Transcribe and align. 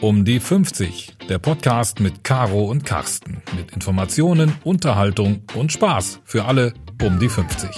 Um 0.00 0.24
die 0.24 0.38
50, 0.38 1.16
der 1.28 1.40
Podcast 1.40 1.98
mit 1.98 2.22
Caro 2.22 2.70
und 2.70 2.84
Carsten. 2.84 3.42
Mit 3.56 3.72
Informationen, 3.72 4.54
Unterhaltung 4.62 5.42
und 5.56 5.72
Spaß 5.72 6.20
für 6.24 6.44
alle 6.44 6.72
um 7.02 7.18
die 7.18 7.28
50. 7.28 7.68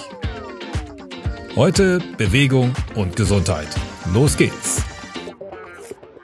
Heute 1.56 1.98
Bewegung 2.19 2.75
und 2.95 3.17
Gesundheit. 3.17 3.69
Los 4.12 4.37
geht's! 4.37 4.83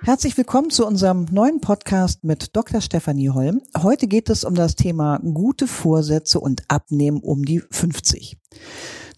Herzlich 0.02 0.36
willkommen 0.36 0.68
zu 0.68 0.86
unserem 0.86 1.24
neuen 1.30 1.62
Podcast 1.62 2.24
mit 2.24 2.54
Dr. 2.54 2.82
Stefanie 2.82 3.30
Holm. 3.30 3.62
Heute 3.76 4.06
geht 4.06 4.28
es 4.28 4.44
um 4.44 4.54
das 4.54 4.76
Thema 4.76 5.18
gute 5.20 5.66
Vorsätze 5.66 6.38
und 6.40 6.62
Abnehmen 6.68 7.20
um 7.20 7.42
die 7.42 7.62
50. 7.70 8.36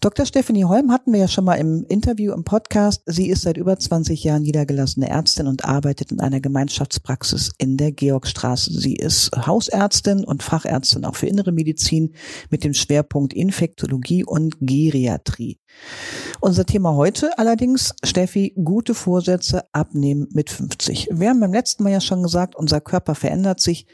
Dr. 0.01 0.25
Stephanie 0.25 0.63
Holm 0.63 0.93
hatten 0.93 1.11
wir 1.11 1.19
ja 1.19 1.27
schon 1.27 1.43
mal 1.43 1.55
im 1.55 1.83
Interview 1.89 2.31
im 2.31 2.45
Podcast. 2.45 3.01
Sie 3.05 3.27
ist 3.27 3.41
seit 3.41 3.57
über 3.57 3.77
20 3.77 4.23
Jahren 4.23 4.43
niedergelassene 4.43 5.09
Ärztin 5.09 5.45
und 5.45 5.65
arbeitet 5.65 6.13
in 6.13 6.21
einer 6.21 6.39
Gemeinschaftspraxis 6.39 7.51
in 7.57 7.75
der 7.75 7.91
Georgstraße. 7.91 8.71
Sie 8.71 8.95
ist 8.95 9.29
Hausärztin 9.35 10.23
und 10.23 10.41
Fachärztin 10.41 11.03
auch 11.03 11.17
für 11.17 11.27
innere 11.27 11.51
Medizin 11.51 12.13
mit 12.49 12.63
dem 12.63 12.73
Schwerpunkt 12.73 13.33
Infektologie 13.33 14.23
und 14.23 14.55
Geriatrie. 14.61 15.59
Unser 16.39 16.65
Thema 16.65 16.95
heute 16.95 17.37
allerdings, 17.37 17.93
Steffi, 18.01 18.53
gute 18.63 18.95
Vorsätze 18.95 19.63
abnehmen 19.73 20.29
mit 20.31 20.49
50. 20.49 21.09
Wir 21.11 21.27
haben 21.27 21.41
beim 21.41 21.51
letzten 21.51 21.83
Mal 21.83 21.91
ja 21.91 21.99
schon 21.99 22.23
gesagt, 22.23 22.55
unser 22.55 22.79
Körper 22.79 23.15
verändert 23.15 23.59
sich. 23.59 23.85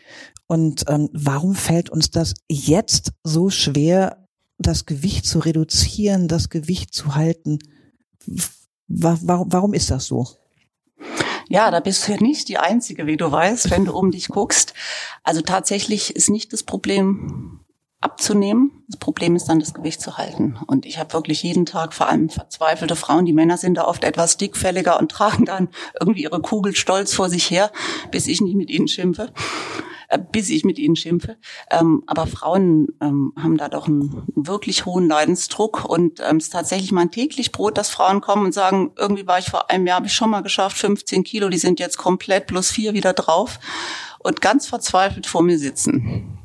Und 0.45 0.85
ähm, 0.87 1.09
warum 1.13 1.55
fällt 1.55 1.89
uns 1.89 2.11
das 2.11 2.35
jetzt 2.47 3.13
so 3.23 3.49
schwer, 3.49 4.24
das 4.57 4.85
Gewicht 4.85 5.25
zu 5.25 5.39
reduzieren, 5.39 6.27
das 6.27 6.49
Gewicht 6.49 6.93
zu 6.93 7.15
halten. 7.15 7.59
Warum, 8.87 9.51
warum 9.51 9.73
ist 9.73 9.91
das 9.91 10.05
so? 10.05 10.27
Ja, 11.47 11.69
da 11.69 11.79
bist 11.79 12.07
du 12.07 12.13
ja 12.13 12.17
nicht 12.19 12.47
die 12.47 12.57
Einzige, 12.57 13.05
wie 13.05 13.17
du 13.17 13.31
weißt, 13.31 13.69
wenn 13.69 13.85
du 13.85 13.93
um 13.95 14.11
dich 14.11 14.29
guckst. 14.29 14.73
Also 15.23 15.41
tatsächlich 15.41 16.15
ist 16.15 16.29
nicht 16.29 16.53
das 16.53 16.63
Problem 16.63 17.59
abzunehmen. 18.01 18.83
Das 18.87 18.97
Problem 18.97 19.35
ist 19.35 19.45
dann, 19.45 19.59
das 19.59 19.73
Gewicht 19.73 20.01
zu 20.01 20.17
halten. 20.17 20.57
Und 20.67 20.85
ich 20.85 20.99
habe 20.99 21.13
wirklich 21.13 21.43
jeden 21.43 21.65
Tag 21.65 21.93
vor 21.93 22.07
allem 22.07 22.29
verzweifelte 22.29 22.95
Frauen. 22.95 23.25
Die 23.25 23.33
Männer 23.33 23.57
sind 23.57 23.75
da 23.75 23.85
oft 23.85 24.03
etwas 24.03 24.37
dickfälliger 24.37 24.99
und 24.99 25.11
tragen 25.11 25.45
dann 25.45 25.69
irgendwie 25.99 26.23
ihre 26.23 26.41
Kugel 26.41 26.75
stolz 26.75 27.13
vor 27.13 27.29
sich 27.29 27.49
her, 27.49 27.71
bis 28.11 28.27
ich 28.27 28.41
nicht 28.41 28.55
mit 28.55 28.69
ihnen 28.69 28.87
schimpfe. 28.87 29.31
Äh, 30.15 30.19
bis 30.31 30.49
ich 30.49 30.63
mit 30.63 30.79
ihnen 30.79 30.95
schimpfe. 30.95 31.37
Ähm, 31.69 32.03
aber 32.07 32.27
Frauen 32.27 32.87
ähm, 33.01 33.33
haben 33.37 33.57
da 33.57 33.69
doch 33.69 33.87
einen 33.87 34.23
wirklich 34.35 34.85
hohen 34.85 35.07
Leidensdruck 35.07 35.85
und 35.85 36.19
ähm, 36.19 36.37
es 36.37 36.45
ist 36.45 36.53
tatsächlich 36.53 36.91
mein 36.91 37.11
täglich 37.11 37.51
Brot, 37.51 37.77
dass 37.77 37.89
Frauen 37.89 38.21
kommen 38.21 38.45
und 38.45 38.53
sagen, 38.53 38.91
irgendwie 38.97 39.27
war 39.27 39.39
ich 39.39 39.49
vor 39.49 39.69
einem 39.69 39.87
Jahr, 39.87 39.97
habe 39.97 40.07
ich 40.07 40.13
schon 40.13 40.29
mal 40.29 40.41
geschafft, 40.41 40.77
15 40.77 41.23
Kilo, 41.23 41.49
die 41.49 41.57
sind 41.57 41.79
jetzt 41.79 41.97
komplett 41.97 42.47
plus 42.47 42.71
vier 42.71 42.93
wieder 42.93 43.13
drauf 43.13 43.59
und 44.19 44.41
ganz 44.41 44.67
verzweifelt 44.67 45.27
vor 45.27 45.43
mir 45.43 45.59
sitzen. 45.59 46.37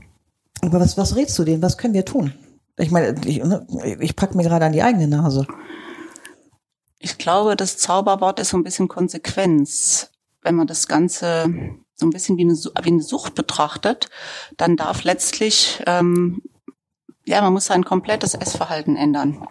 Aber 0.62 0.80
was, 0.80 0.96
was 0.96 1.16
rätst 1.16 1.38
du 1.38 1.44
denen? 1.44 1.62
Was 1.62 1.78
können 1.78 1.94
wir 1.94 2.04
tun? 2.04 2.34
Ich 2.76 2.90
meine, 2.90 3.14
ich, 3.24 3.42
ne, 3.42 3.66
ich 4.00 4.16
packe 4.16 4.36
mir 4.36 4.42
gerade 4.42 4.66
an 4.66 4.72
die 4.72 4.82
eigene 4.82 5.08
Nase. 5.08 5.46
Ich 6.98 7.18
glaube, 7.18 7.56
das 7.56 7.78
Zauberwort 7.78 8.40
ist 8.40 8.50
so 8.50 8.58
ein 8.58 8.64
bisschen 8.64 8.88
Konsequenz. 8.88 10.10
Wenn 10.42 10.54
man 10.54 10.66
das 10.66 10.86
Ganze 10.86 11.46
so 12.00 12.06
ein 12.06 12.10
bisschen 12.10 12.36
wie 12.36 12.42
eine, 12.42 12.54
wie 12.54 12.88
eine 12.88 13.02
Sucht 13.02 13.34
betrachtet, 13.34 14.10
dann 14.56 14.76
darf 14.76 15.04
letztlich 15.04 15.82
ähm, 15.86 16.42
ja, 17.26 17.40
man 17.42 17.52
muss 17.52 17.66
sein 17.66 17.84
komplettes 17.84 18.34
Essverhalten 18.34 18.96
ändern. 18.96 19.46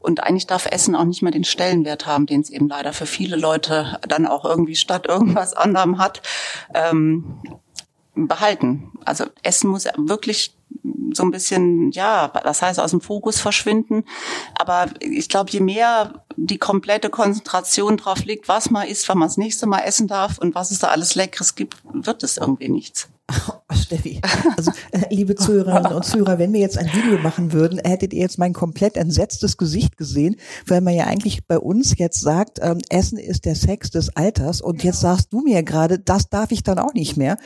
Und 0.00 0.22
eigentlich 0.22 0.46
darf 0.46 0.66
Essen 0.66 0.96
auch 0.96 1.04
nicht 1.04 1.22
mehr 1.22 1.30
den 1.30 1.44
Stellenwert 1.44 2.06
haben, 2.06 2.26
den 2.26 2.40
es 2.40 2.50
eben 2.50 2.68
leider 2.68 2.92
für 2.92 3.06
viele 3.06 3.36
Leute 3.36 4.00
dann 4.08 4.26
auch 4.26 4.44
irgendwie 4.44 4.74
statt 4.74 5.06
irgendwas 5.06 5.54
anderem 5.54 5.98
hat, 5.98 6.22
ähm, 6.74 7.40
behalten. 8.14 8.92
Also 9.04 9.26
Essen 9.42 9.70
muss 9.70 9.84
wirklich 9.96 10.56
so 11.12 11.22
ein 11.22 11.30
bisschen, 11.30 11.90
ja, 11.92 12.28
das 12.28 12.62
heißt 12.62 12.80
aus 12.80 12.90
dem 12.90 13.00
Fokus 13.00 13.40
verschwinden. 13.40 14.04
Aber 14.54 14.88
ich 15.00 15.28
glaube, 15.28 15.50
je 15.50 15.60
mehr 15.60 16.24
die 16.36 16.58
komplette 16.58 17.10
Konzentration 17.10 17.96
drauf 17.96 18.24
liegt, 18.24 18.48
was 18.48 18.70
man 18.70 18.86
isst, 18.86 19.08
wann 19.08 19.18
man 19.18 19.28
das 19.28 19.36
nächste 19.36 19.66
Mal 19.66 19.80
essen 19.80 20.08
darf 20.08 20.38
und 20.38 20.54
was 20.54 20.70
es 20.70 20.78
da 20.78 20.88
alles 20.88 21.14
Leckeres 21.14 21.54
gibt, 21.54 21.76
wird 21.92 22.22
es 22.22 22.36
irgendwie 22.36 22.68
nichts. 22.68 23.08
Steffi, 23.90 24.20
also 24.56 24.70
äh, 24.92 25.12
liebe 25.12 25.34
Zuhörerinnen 25.34 25.92
und 25.92 26.04
Zuhörer, 26.04 26.38
wenn 26.38 26.52
wir 26.52 26.60
jetzt 26.60 26.78
ein 26.78 26.86
Video 26.86 27.18
machen 27.18 27.52
würden, 27.52 27.80
hättet 27.80 28.12
ihr 28.12 28.20
jetzt 28.20 28.38
mein 28.38 28.52
komplett 28.52 28.96
entsetztes 28.96 29.56
Gesicht 29.56 29.96
gesehen, 29.96 30.36
weil 30.64 30.80
man 30.80 30.94
ja 30.94 31.06
eigentlich 31.06 31.44
bei 31.48 31.58
uns 31.58 31.98
jetzt 31.98 32.20
sagt, 32.20 32.60
ähm, 32.62 32.78
Essen 32.88 33.18
ist 33.18 33.46
der 33.46 33.56
Sex 33.56 33.90
des 33.90 34.14
Alters 34.14 34.60
und 34.60 34.84
jetzt 34.84 35.00
sagst 35.00 35.32
du 35.32 35.40
mir 35.40 35.64
gerade, 35.64 35.98
das 35.98 36.28
darf 36.28 36.52
ich 36.52 36.62
dann 36.62 36.78
auch 36.78 36.94
nicht 36.94 37.16
mehr 37.16 37.36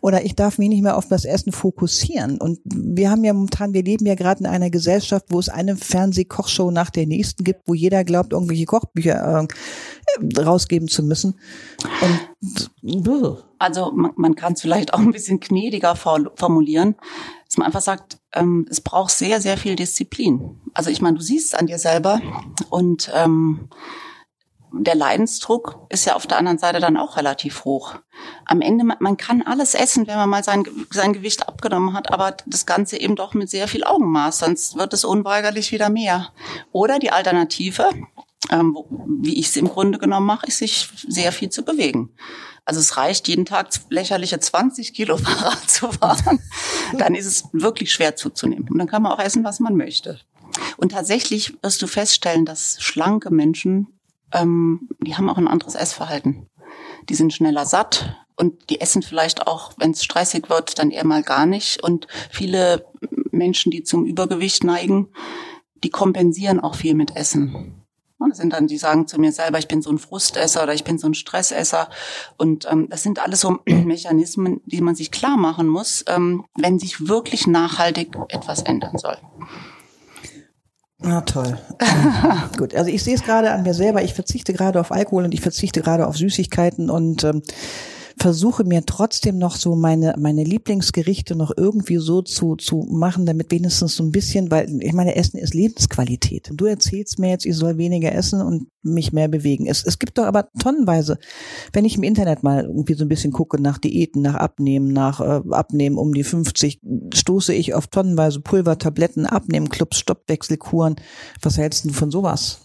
oder 0.00 0.24
ich 0.24 0.36
darf 0.36 0.58
mich 0.58 0.68
nicht 0.68 0.84
mehr 0.84 0.96
auf 0.96 1.08
das 1.08 1.24
Essen 1.24 1.50
fokussieren. 1.50 2.38
Und 2.38 2.60
wir 2.64 3.10
haben 3.10 3.24
ja 3.24 3.32
momentan, 3.32 3.74
wir 3.74 3.82
leben 3.82 4.06
ja 4.06 4.14
gerade 4.14 4.40
in 4.40 4.46
einer 4.46 4.70
Gesellschaft, 4.70 5.26
wo 5.30 5.40
es 5.40 5.48
eine 5.48 5.74
Fernsehkochshow 5.74 6.70
nach 6.70 6.90
der 6.90 7.06
nächsten 7.06 7.42
gibt, 7.42 7.62
wo 7.66 7.74
jeder 7.74 8.04
glaubt, 8.04 8.32
irgendwelche 8.32 8.66
Kochbücher 8.66 9.48
äh, 9.48 10.40
rausgeben 10.40 10.86
zu 10.86 11.02
müssen. 11.02 11.34
Und 12.02 12.20
also 13.58 13.90
man, 13.92 14.12
man 14.16 14.34
kann 14.36 14.52
es 14.52 14.60
vielleicht 14.60 14.94
auch 14.94 15.00
ein 15.00 15.10
bisschen 15.10 15.40
gnädiger 15.40 15.96
formulieren, 15.96 16.96
dass 17.46 17.56
man 17.56 17.66
einfach 17.66 17.80
sagt, 17.80 18.18
ähm, 18.32 18.66
es 18.70 18.80
braucht 18.80 19.10
sehr, 19.10 19.40
sehr 19.40 19.56
viel 19.56 19.74
Disziplin. 19.76 20.60
Also 20.74 20.90
ich 20.90 21.00
meine, 21.00 21.18
du 21.18 21.22
siehst 21.22 21.48
es 21.48 21.54
an 21.58 21.66
dir 21.66 21.78
selber 21.78 22.20
und 22.70 23.10
ähm, 23.14 23.68
der 24.72 24.94
Leidensdruck 24.94 25.86
ist 25.88 26.04
ja 26.04 26.14
auf 26.14 26.26
der 26.26 26.38
anderen 26.38 26.58
Seite 26.58 26.78
dann 26.78 26.96
auch 26.96 27.16
relativ 27.16 27.64
hoch. 27.64 27.94
Am 28.44 28.60
Ende, 28.60 28.84
man 28.84 29.16
kann 29.16 29.42
alles 29.42 29.74
essen, 29.74 30.06
wenn 30.06 30.16
man 30.16 30.28
mal 30.28 30.44
sein, 30.44 30.64
sein 30.90 31.14
Gewicht 31.14 31.48
abgenommen 31.48 31.94
hat, 31.94 32.12
aber 32.12 32.36
das 32.46 32.66
Ganze 32.66 33.00
eben 33.00 33.16
doch 33.16 33.34
mit 33.34 33.48
sehr 33.48 33.66
viel 33.66 33.84
Augenmaß, 33.84 34.40
sonst 34.40 34.76
wird 34.76 34.92
es 34.92 35.04
unweigerlich 35.04 35.72
wieder 35.72 35.88
mehr. 35.88 36.32
Oder 36.70 36.98
die 36.98 37.10
Alternative, 37.10 37.88
ähm, 38.50 38.76
wie 39.20 39.38
ich 39.38 39.48
es 39.48 39.56
im 39.56 39.68
Grunde 39.68 39.98
genommen 39.98 40.26
mache, 40.26 40.46
ist 40.46 40.58
sich 40.58 40.88
sehr 41.06 41.32
viel 41.32 41.50
zu 41.50 41.64
bewegen. 41.64 42.10
Also 42.64 42.80
es 42.80 42.96
reicht, 42.96 43.28
jeden 43.28 43.46
Tag 43.46 43.70
lächerliche 43.88 44.38
20 44.38 44.92
Kilo 44.92 45.16
Fahrrad 45.18 45.70
zu 45.70 45.90
fahren. 45.90 46.40
Dann 46.98 47.14
ist 47.14 47.26
es 47.26 47.44
wirklich 47.52 47.92
schwer 47.92 48.16
zuzunehmen. 48.16 48.68
Und 48.70 48.78
dann 48.78 48.88
kann 48.88 49.02
man 49.02 49.12
auch 49.12 49.20
essen, 49.20 49.44
was 49.44 49.60
man 49.60 49.76
möchte. 49.76 50.20
Und 50.76 50.92
tatsächlich 50.92 51.54
wirst 51.62 51.80
du 51.82 51.86
feststellen, 51.86 52.44
dass 52.44 52.80
schlanke 52.80 53.30
Menschen, 53.30 53.98
ähm, 54.32 54.88
die 55.00 55.16
haben 55.16 55.30
auch 55.30 55.38
ein 55.38 55.48
anderes 55.48 55.74
Essverhalten. 55.74 56.46
Die 57.08 57.14
sind 57.14 57.32
schneller 57.32 57.64
satt 57.64 58.16
und 58.36 58.70
die 58.70 58.80
essen 58.80 59.02
vielleicht 59.02 59.46
auch, 59.46 59.72
wenn 59.78 59.92
es 59.92 60.04
stressig 60.04 60.48
wird, 60.48 60.78
dann 60.78 60.90
eher 60.90 61.04
mal 61.06 61.22
gar 61.22 61.46
nicht. 61.46 61.82
Und 61.82 62.06
viele 62.30 62.84
Menschen, 63.30 63.70
die 63.70 63.82
zum 63.82 64.04
Übergewicht 64.04 64.62
neigen, 64.64 65.08
die 65.82 65.90
kompensieren 65.90 66.60
auch 66.60 66.74
viel 66.74 66.94
mit 66.94 67.16
Essen. 67.16 67.77
Das 68.18 68.38
sind 68.38 68.52
dann, 68.52 68.66
die 68.66 68.78
sagen 68.78 69.06
zu 69.06 69.20
mir 69.20 69.32
selber, 69.32 69.58
ich 69.58 69.68
bin 69.68 69.80
so 69.80 69.90
ein 69.90 69.98
Frustesser 69.98 70.64
oder 70.64 70.74
ich 70.74 70.84
bin 70.84 70.98
so 70.98 71.06
ein 71.06 71.14
Stressesser. 71.14 71.88
Und 72.36 72.66
ähm, 72.70 72.88
das 72.90 73.02
sind 73.02 73.20
alles 73.20 73.40
so 73.40 73.58
Mechanismen, 73.66 74.60
die 74.66 74.80
man 74.80 74.94
sich 74.94 75.10
klar 75.10 75.36
machen 75.36 75.68
muss, 75.68 76.04
ähm, 76.08 76.44
wenn 76.56 76.78
sich 76.78 77.08
wirklich 77.08 77.46
nachhaltig 77.46 78.16
etwas 78.28 78.62
ändern 78.62 78.98
soll. 78.98 79.16
Na 81.00 81.20
toll. 81.20 81.58
Gut, 82.58 82.74
also 82.74 82.90
ich 82.90 83.04
sehe 83.04 83.14
es 83.14 83.22
gerade 83.22 83.52
an 83.52 83.62
mir 83.62 83.74
selber. 83.74 84.02
Ich 84.02 84.14
verzichte 84.14 84.52
gerade 84.52 84.80
auf 84.80 84.90
Alkohol 84.90 85.24
und 85.24 85.32
ich 85.32 85.40
verzichte 85.40 85.80
gerade 85.80 86.08
auf 86.08 86.16
Süßigkeiten 86.16 86.90
und 86.90 87.22
ähm, 87.22 87.42
versuche 88.18 88.64
mir 88.64 88.84
trotzdem 88.84 89.38
noch 89.38 89.56
so 89.56 89.76
meine, 89.76 90.14
meine 90.18 90.44
Lieblingsgerichte 90.44 91.36
noch 91.36 91.52
irgendwie 91.56 91.98
so 91.98 92.22
zu, 92.22 92.56
zu 92.56 92.86
machen, 92.90 93.26
damit 93.26 93.50
wenigstens 93.50 93.96
so 93.96 94.04
ein 94.04 94.12
bisschen, 94.12 94.50
weil 94.50 94.68
ich 94.82 94.92
meine, 94.92 95.16
Essen 95.16 95.38
ist 95.38 95.54
Lebensqualität. 95.54 96.50
Du 96.52 96.66
erzählst 96.66 97.18
mir 97.18 97.30
jetzt, 97.30 97.46
ich 97.46 97.56
soll 97.56 97.78
weniger 97.78 98.12
essen 98.12 98.40
und 98.40 98.68
mich 98.82 99.12
mehr 99.12 99.28
bewegen. 99.28 99.66
Es, 99.66 99.84
es 99.84 99.98
gibt 99.98 100.18
doch 100.18 100.24
aber 100.24 100.48
tonnenweise, 100.58 101.18
wenn 101.72 101.84
ich 101.84 101.96
im 101.96 102.02
Internet 102.02 102.42
mal 102.42 102.64
irgendwie 102.64 102.94
so 102.94 103.04
ein 103.04 103.08
bisschen 103.08 103.32
gucke 103.32 103.60
nach 103.60 103.78
Diäten, 103.78 104.22
nach 104.22 104.34
Abnehmen, 104.34 104.92
nach 104.92 105.20
äh, 105.20 105.40
Abnehmen 105.50 105.96
um 105.96 106.12
die 106.12 106.24
50, 106.24 106.80
stoße 107.14 107.54
ich 107.54 107.74
auf 107.74 107.86
tonnenweise 107.86 108.40
Pulvertabletten, 108.40 109.26
Abnehmclubs, 109.26 109.98
Stoppwechselkuren. 109.98 110.96
Was 111.42 111.58
hältst 111.58 111.84
du 111.84 111.92
von 111.92 112.10
sowas? 112.10 112.60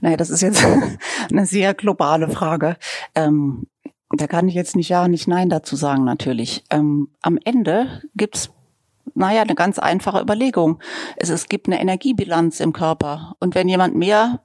Naja, 0.00 0.16
das 0.16 0.30
ist 0.30 0.40
jetzt 0.40 0.64
eine 1.30 1.46
sehr 1.46 1.74
globale 1.74 2.28
Frage. 2.28 2.76
Ähm, 3.14 3.66
da 4.10 4.26
kann 4.26 4.48
ich 4.48 4.54
jetzt 4.54 4.76
nicht 4.76 4.88
ja, 4.88 5.06
nicht 5.08 5.28
nein 5.28 5.48
dazu 5.48 5.76
sagen, 5.76 6.04
natürlich. 6.04 6.64
Ähm, 6.70 7.08
am 7.22 7.38
Ende 7.44 8.02
gibt's 8.14 8.50
naja, 9.14 9.42
eine 9.42 9.54
ganz 9.54 9.78
einfache 9.78 10.20
Überlegung. 10.20 10.80
Es, 11.16 11.30
es 11.30 11.48
gibt 11.48 11.66
eine 11.66 11.80
Energiebilanz 11.80 12.60
im 12.60 12.72
Körper. 12.72 13.34
Und 13.40 13.54
wenn 13.54 13.68
jemand 13.68 13.96
mehr 13.96 14.40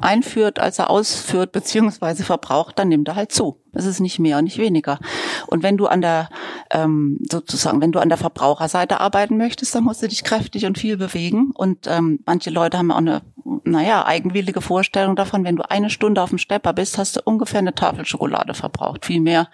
einführt, 0.00 0.58
als 0.58 0.78
er 0.78 0.90
ausführt 0.90 1.52
beziehungsweise 1.52 2.24
verbraucht, 2.24 2.78
dann 2.78 2.88
nimmt 2.88 3.08
er 3.08 3.16
halt 3.16 3.32
zu. 3.32 3.59
Das 3.72 3.86
ist 3.86 4.00
nicht 4.00 4.18
mehr 4.18 4.38
und 4.38 4.44
nicht 4.44 4.58
weniger. 4.58 4.98
Und 5.46 5.62
wenn 5.62 5.76
du 5.76 5.86
an 5.86 6.00
der 6.00 6.28
ähm, 6.70 7.18
sozusagen, 7.30 7.80
wenn 7.80 7.92
du 7.92 8.00
an 8.00 8.08
der 8.08 8.18
Verbraucherseite 8.18 9.00
arbeiten 9.00 9.36
möchtest, 9.36 9.74
dann 9.74 9.84
musst 9.84 10.02
du 10.02 10.08
dich 10.08 10.24
kräftig 10.24 10.66
und 10.66 10.78
viel 10.78 10.96
bewegen. 10.96 11.52
Und 11.54 11.86
ähm, 11.86 12.20
manche 12.26 12.50
Leute 12.50 12.78
haben 12.78 12.90
auch 12.90 12.98
eine 12.98 13.22
naja, 13.64 14.04
eigenwillige 14.06 14.60
Vorstellung 14.60 15.16
davon, 15.16 15.44
wenn 15.44 15.56
du 15.56 15.68
eine 15.68 15.90
Stunde 15.90 16.22
auf 16.22 16.30
dem 16.30 16.38
Stepper 16.38 16.72
bist, 16.72 16.98
hast 16.98 17.16
du 17.16 17.20
ungefähr 17.24 17.58
eine 17.58 17.74
Tafel 17.74 18.04
Schokolade 18.04 18.54
verbraucht. 18.54 19.06
Viel 19.06 19.20
mehr 19.20 19.48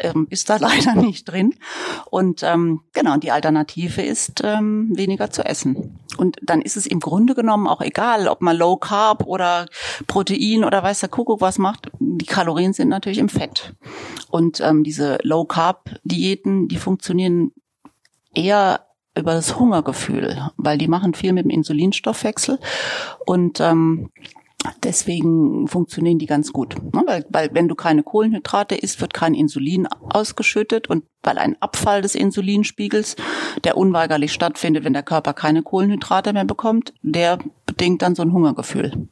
ähm, 0.00 0.26
ist 0.30 0.50
da 0.50 0.56
leider 0.60 0.94
nicht 0.94 1.24
drin. 1.24 1.54
Und 2.10 2.42
ähm, 2.42 2.80
genau, 2.92 3.16
die 3.16 3.30
Alternative 3.30 4.02
ist 4.02 4.42
ähm, 4.44 4.90
weniger 4.94 5.30
zu 5.30 5.44
essen. 5.44 5.98
Und 6.16 6.36
dann 6.42 6.62
ist 6.62 6.76
es 6.76 6.86
im 6.86 7.00
Grunde 7.00 7.34
genommen 7.34 7.66
auch 7.66 7.80
egal, 7.80 8.28
ob 8.28 8.40
man 8.40 8.56
Low 8.56 8.76
Carb 8.76 9.24
oder 9.24 9.66
Protein 10.06 10.64
oder 10.64 10.82
weiß 10.82 11.00
der 11.00 11.08
Kuckuck 11.08 11.40
was 11.40 11.58
macht. 11.58 11.90
Die 12.18 12.26
Kalorien 12.26 12.72
sind 12.72 12.88
natürlich 12.88 13.18
im 13.18 13.28
Fett. 13.28 13.74
Und 14.30 14.60
ähm, 14.60 14.84
diese 14.84 15.18
Low 15.22 15.44
Carb 15.44 15.90
Diäten, 16.04 16.68
die 16.68 16.76
funktionieren 16.76 17.52
eher 18.34 18.86
über 19.16 19.34
das 19.34 19.58
Hungergefühl, 19.58 20.50
weil 20.56 20.78
die 20.78 20.88
machen 20.88 21.14
viel 21.14 21.32
mit 21.32 21.44
dem 21.44 21.50
Insulinstoffwechsel 21.50 22.58
und 23.26 23.60
ähm, 23.60 24.10
Deswegen 24.82 25.68
funktionieren 25.68 26.18
die 26.18 26.26
ganz 26.26 26.52
gut. 26.52 26.74
Ne? 26.92 27.04
Weil, 27.06 27.24
weil 27.30 27.50
wenn 27.52 27.68
du 27.68 27.76
keine 27.76 28.02
Kohlenhydrate 28.02 28.74
isst, 28.74 29.00
wird 29.00 29.14
kein 29.14 29.32
Insulin 29.32 29.86
ausgeschüttet 29.86 30.90
und 30.90 31.04
weil 31.22 31.38
ein 31.38 31.56
Abfall 31.60 32.02
des 32.02 32.16
Insulinspiegels, 32.16 33.14
der 33.62 33.76
unweigerlich 33.76 34.32
stattfindet, 34.32 34.84
wenn 34.84 34.94
der 34.94 35.04
Körper 35.04 35.32
keine 35.32 35.62
Kohlenhydrate 35.62 36.32
mehr 36.32 36.44
bekommt, 36.44 36.92
der 37.02 37.38
bedingt 37.66 38.02
dann 38.02 38.16
so 38.16 38.22
ein 38.22 38.32
Hungergefühl 38.32 39.08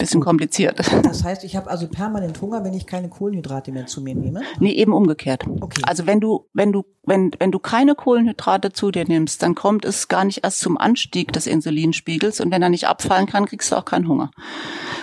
bisschen 0.00 0.20
kompliziert. 0.20 0.80
Das 1.02 1.24
heißt, 1.24 1.44
ich 1.44 1.56
habe 1.56 1.70
also 1.70 1.86
permanent 1.88 2.40
Hunger, 2.40 2.64
wenn 2.64 2.74
ich 2.74 2.86
keine 2.86 3.08
Kohlenhydrate 3.08 3.72
mehr 3.72 3.86
zu 3.86 4.00
mir 4.00 4.14
nehme? 4.14 4.42
Nee, 4.58 4.72
eben 4.72 4.92
umgekehrt. 4.92 5.44
Okay. 5.60 5.82
Also 5.84 6.06
wenn 6.06 6.20
du, 6.20 6.46
wenn 6.52 6.72
du, 6.72 6.84
wenn, 7.04 7.30
wenn 7.38 7.52
du 7.52 7.58
keine 7.58 7.94
Kohlenhydrate 7.94 8.72
zu 8.72 8.90
dir 8.90 9.04
nimmst, 9.06 9.42
dann 9.42 9.54
kommt 9.54 9.84
es 9.84 10.08
gar 10.08 10.24
nicht 10.24 10.44
erst 10.44 10.60
zum 10.60 10.76
Anstieg 10.76 11.32
des 11.32 11.46
Insulinspiegels 11.46 12.40
und 12.40 12.50
wenn 12.50 12.62
er 12.62 12.68
nicht 12.68 12.88
abfallen 12.88 13.26
kann, 13.26 13.46
kriegst 13.46 13.70
du 13.72 13.76
auch 13.76 13.84
keinen 13.84 14.08
Hunger. 14.08 14.30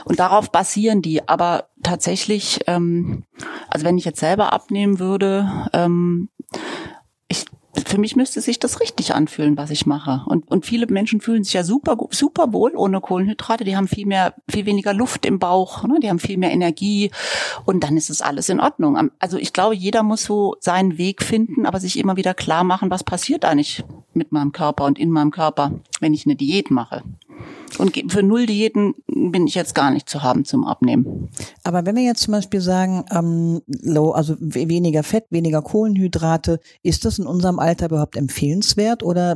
Und 0.06 0.20
darauf 0.20 0.52
basieren 0.52 1.02
die. 1.02 1.28
Aber 1.28 1.68
tatsächlich, 1.84 2.62
ähm, 2.68 3.24
also 3.70 3.86
wenn 3.86 3.98
ich 3.98 4.06
jetzt 4.06 4.20
selber 4.20 4.54
abnehmen 4.54 5.00
würde, 5.00 5.70
ähm, 5.74 6.30
für 7.86 7.98
mich 7.98 8.16
müsste 8.16 8.42
sich 8.42 8.60
das 8.60 8.80
richtig 8.80 9.14
anfühlen, 9.14 9.58
was 9.58 9.70
ich 9.70 9.86
mache. 9.86 10.24
Und, 10.26 10.50
und 10.50 10.66
viele 10.66 10.88
Menschen 10.88 11.22
fühlen 11.22 11.44
sich 11.44 11.54
ja 11.54 11.64
super, 11.64 11.98
super 12.12 12.54
wohl 12.54 12.76
ohne 12.76 13.02
Kohlenhydrate. 13.02 13.64
Die 13.64 13.76
haben 13.76 13.88
viel 13.88 14.06
mehr, 14.06 14.34
viel 14.50 14.66
weniger 14.66 14.94
Luft 14.94 15.26
im 15.26 15.40
Bauch, 15.40 15.84
ne? 15.84 16.00
die 16.02 16.10
haben 16.10 16.20
viel 16.20 16.38
mehr 16.38 16.52
Energie 16.52 17.12
und 17.66 17.84
dann 17.84 17.98
ist 17.98 18.10
es 18.10 18.22
alles 18.22 18.50
in 18.50 18.60
Ordnung. 18.60 19.12
Also 19.20 19.38
ich 19.38 19.54
glaube, 19.54 19.76
jeder 19.76 20.04
muss 20.04 20.24
so 20.24 20.56
seinen 20.60 20.98
Weg 20.98 21.24
finden, 21.24 21.66
aber 21.66 21.80
sich 21.80 22.00
immer 22.00 22.18
wieder 22.18 22.34
klar 22.34 22.64
machen, 22.64 22.90
was 22.90 23.04
passiert 23.04 23.46
eigentlich 23.46 23.84
mit 24.14 24.32
meinem 24.32 24.52
Körper 24.52 24.86
und 24.86 25.00
in 25.00 25.12
meinem 25.12 25.32
Körper, 25.32 25.72
wenn 26.00 26.14
ich 26.14 26.26
eine 26.26 26.36
Diät 26.36 26.72
mache. 26.72 27.04
Und 27.78 28.12
für 28.12 28.24
null 28.24 28.46
Diäten 28.46 28.96
bin 29.32 29.48
ich 29.48 29.56
jetzt 29.56 29.76
gar 29.76 29.92
nicht 29.92 30.10
zu 30.10 30.24
haben 30.24 30.46
zum 30.46 30.66
Abnehmen. 30.66 31.30
Aber 31.64 31.86
wenn 31.86 31.96
wir 31.96 32.04
jetzt 32.04 32.22
zum 32.22 32.34
Beispiel 32.34 32.62
sagen, 32.62 33.06
ähm, 33.12 33.62
low, 33.68 34.12
also 34.12 34.36
weniger 34.40 35.04
Fett, 35.04 35.26
weniger 35.30 35.62
Kohlenhydrate, 35.62 36.60
ist 36.84 37.06
das 37.06 37.20
in 37.20 37.26
unserem 37.26 37.60
Alter 37.60 37.88
überhaupt 37.88 38.16
empfehlenswert 38.16 39.04
oder 39.04 39.36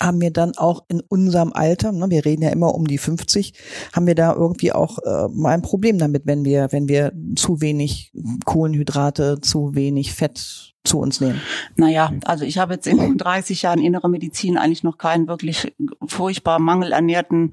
haben 0.00 0.20
wir 0.20 0.30
dann 0.30 0.56
auch 0.56 0.84
in 0.88 1.00
unserem 1.00 1.52
Alter, 1.52 1.92
ne, 1.92 2.10
wir 2.10 2.24
reden 2.24 2.42
ja 2.42 2.50
immer 2.50 2.74
um 2.74 2.86
die 2.86 2.98
50, 2.98 3.54
haben 3.92 4.06
wir 4.06 4.14
da 4.14 4.34
irgendwie 4.34 4.72
auch 4.72 4.98
äh, 4.98 5.28
mal 5.32 5.50
ein 5.50 5.62
Problem 5.62 5.98
damit, 5.98 6.26
wenn 6.26 6.44
wir, 6.44 6.68
wenn 6.70 6.88
wir 6.88 7.12
zu 7.36 7.60
wenig 7.60 8.12
Kohlenhydrate, 8.44 9.40
zu 9.40 9.74
wenig 9.74 10.14
Fett 10.14 10.69
zu 10.84 10.98
uns 10.98 11.20
nehmen? 11.20 11.40
Naja, 11.76 12.12
also 12.24 12.44
ich 12.44 12.58
habe 12.58 12.74
jetzt 12.74 12.86
in 12.86 13.18
30 13.18 13.62
Jahren 13.62 13.80
innere 13.80 14.08
Medizin 14.08 14.56
eigentlich 14.56 14.82
noch 14.82 14.96
keinen 14.98 15.28
wirklich 15.28 15.72
furchtbar 16.06 16.58
mangelernährten, 16.58 17.50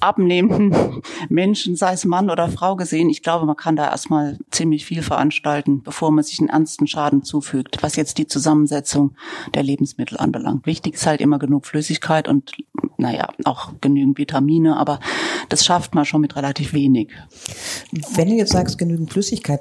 abnehmenden 0.00 1.02
Menschen, 1.28 1.76
sei 1.76 1.94
es 1.94 2.04
Mann 2.04 2.30
oder 2.30 2.48
Frau, 2.48 2.76
gesehen. 2.76 3.08
Ich 3.08 3.22
glaube, 3.22 3.46
man 3.46 3.56
kann 3.56 3.76
da 3.76 3.90
erstmal 3.90 4.38
ziemlich 4.50 4.84
viel 4.84 5.02
veranstalten, 5.02 5.82
bevor 5.82 6.10
man 6.10 6.24
sich 6.24 6.38
einen 6.38 6.50
ernsten 6.50 6.86
Schaden 6.86 7.22
zufügt, 7.22 7.82
was 7.82 7.96
jetzt 7.96 8.18
die 8.18 8.26
Zusammensetzung 8.26 9.14
der 9.54 9.62
Lebensmittel 9.62 10.18
anbelangt. 10.18 10.66
Wichtig 10.66 10.94
ist 10.94 11.06
halt 11.06 11.20
immer 11.20 11.38
genug 11.38 11.66
Flüssigkeit 11.66 12.28
und 12.28 12.52
naja, 13.06 13.28
auch 13.44 13.72
genügend 13.80 14.18
Vitamine, 14.18 14.76
aber 14.76 14.98
das 15.48 15.64
schafft 15.64 15.94
man 15.94 16.04
schon 16.04 16.20
mit 16.20 16.34
relativ 16.34 16.72
wenig. 16.72 17.12
Wenn 18.14 18.28
du 18.28 18.34
jetzt 18.34 18.50
sagst, 18.52 18.78
genügend 18.78 19.12
Flüssigkeit, 19.12 19.60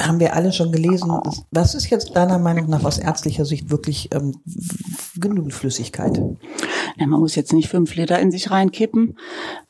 haben 0.00 0.20
wir 0.20 0.36
alle 0.36 0.52
schon 0.52 0.70
gelesen. 0.70 1.12
Was 1.50 1.74
ist 1.74 1.90
jetzt 1.90 2.14
deiner 2.14 2.38
Meinung 2.38 2.70
nach 2.70 2.84
aus 2.84 2.98
ärztlicher 2.98 3.44
Sicht 3.44 3.70
wirklich 3.70 4.10
ähm, 4.14 4.36
genügend 5.16 5.52
Flüssigkeit? 5.52 6.16
Ja, 6.96 7.06
man 7.08 7.18
muss 7.18 7.34
jetzt 7.34 7.52
nicht 7.52 7.68
fünf 7.68 7.96
Liter 7.96 8.20
in 8.20 8.30
sich 8.30 8.52
reinkippen, 8.52 9.18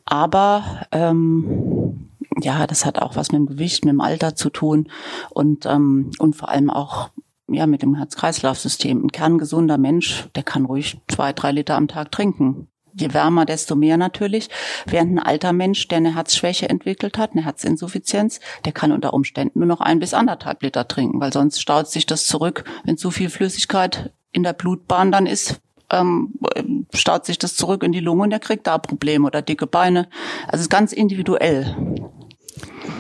aber 0.05 0.87
ähm, 0.93 2.11
ja, 2.43 2.67
das 2.67 2.85
hat 2.85 3.01
auch 3.01 3.17
was 3.17 3.33
mit 3.33 3.39
dem 3.39 3.47
Gewicht, 3.47 3.87
mit 3.87 3.93
dem 3.93 4.03
Alter 4.03 4.35
zu 4.35 4.51
tun 4.51 4.91
und 5.31 5.65
ähm, 5.65 6.11
und 6.19 6.37
vor 6.37 6.51
allem 6.51 6.69
auch 6.69 7.09
ja 7.49 7.67
mit 7.67 7.81
dem 7.81 7.95
Herz-Kreislauf-System. 7.95 9.05
Ein 9.05 9.11
kerngesunder 9.11 9.79
Mensch, 9.79 10.29
der 10.35 10.43
kann 10.43 10.67
ruhig 10.67 11.01
zwei, 11.09 11.33
drei 11.33 11.53
Liter 11.53 11.77
am 11.77 11.89
Tag 11.89 12.13
trinken 12.13 12.69
je 12.97 13.13
wärmer, 13.13 13.45
desto 13.45 13.75
mehr 13.77 13.97
natürlich. 13.97 14.49
Während 14.87 15.13
ein 15.13 15.19
alter 15.19 15.53
Mensch, 15.53 15.89
der 15.89 15.99
eine 15.99 16.15
Herzschwäche 16.15 16.69
entwickelt 16.69 17.19
hat, 17.19 17.33
eine 17.33 17.45
Herzinsuffizienz, 17.45 18.41
der 18.65 18.73
kann 18.73 18.93
unter 18.93 19.15
Umständen 19.15 19.59
nur 19.61 19.69
noch 19.69 19.81
ein 19.81 19.99
bis 19.99 20.15
anderthalb 20.15 20.63
Liter 20.63 20.89
trinken, 20.89 21.21
weil 21.21 21.33
sonst 21.33 21.61
staut 21.61 21.89
sich 21.89 22.07
das 22.07 22.27
zurück, 22.27 22.65
wenn 22.85 22.97
zu 22.97 23.11
viel 23.11 23.31
Flüssigkeit 23.31 24.13
in 24.33 24.43
der 24.43 24.53
Blutbahn 24.53 25.13
dann 25.13 25.27
ist, 25.27 25.61
ähm, 25.91 26.35
staut 26.93 27.27
sich 27.27 27.39
das 27.39 27.57
zurück 27.57 27.83
in 27.83 27.93
die 27.93 28.01
Lunge 28.01 28.25
und 28.25 28.31
der 28.31 28.41
kriegt 28.41 28.67
da 28.67 28.79
Probleme 28.79 29.27
oder 29.27 29.43
dicke 29.43 29.67
Beine. 29.67 30.09
Also 30.47 30.57
es 30.57 30.63
ist 30.63 30.71
ganz 30.71 30.93
individuell. 30.93 31.77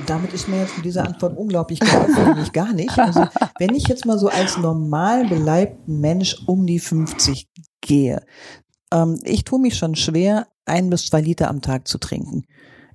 Damit 0.06 0.32
ist 0.32 0.48
mir 0.48 0.60
jetzt 0.60 0.76
mit 0.76 0.84
dieser 0.84 1.06
Antwort 1.06 1.36
unglaublich 1.36 1.80
geholfen, 1.80 2.24
nämlich 2.24 2.52
gar 2.52 2.72
nicht. 2.72 2.98
Also 2.98 3.26
wenn 3.58 3.74
ich 3.74 3.88
jetzt 3.88 4.04
mal 4.04 4.18
so 4.18 4.28
als 4.28 4.58
normal 4.58 5.26
beleibten 5.26 6.00
Mensch 6.00 6.36
um 6.46 6.66
die 6.66 6.78
50 6.78 7.48
gehe, 7.80 8.22
ähm, 8.94 9.18
ich 9.24 9.44
tue 9.44 9.58
mich 9.58 9.76
schon 9.76 9.96
schwer, 9.96 10.46
ein 10.64 10.88
bis 10.88 11.06
zwei 11.06 11.20
Liter 11.20 11.48
am 11.48 11.60
Tag 11.60 11.88
zu 11.88 11.98
trinken. 11.98 12.44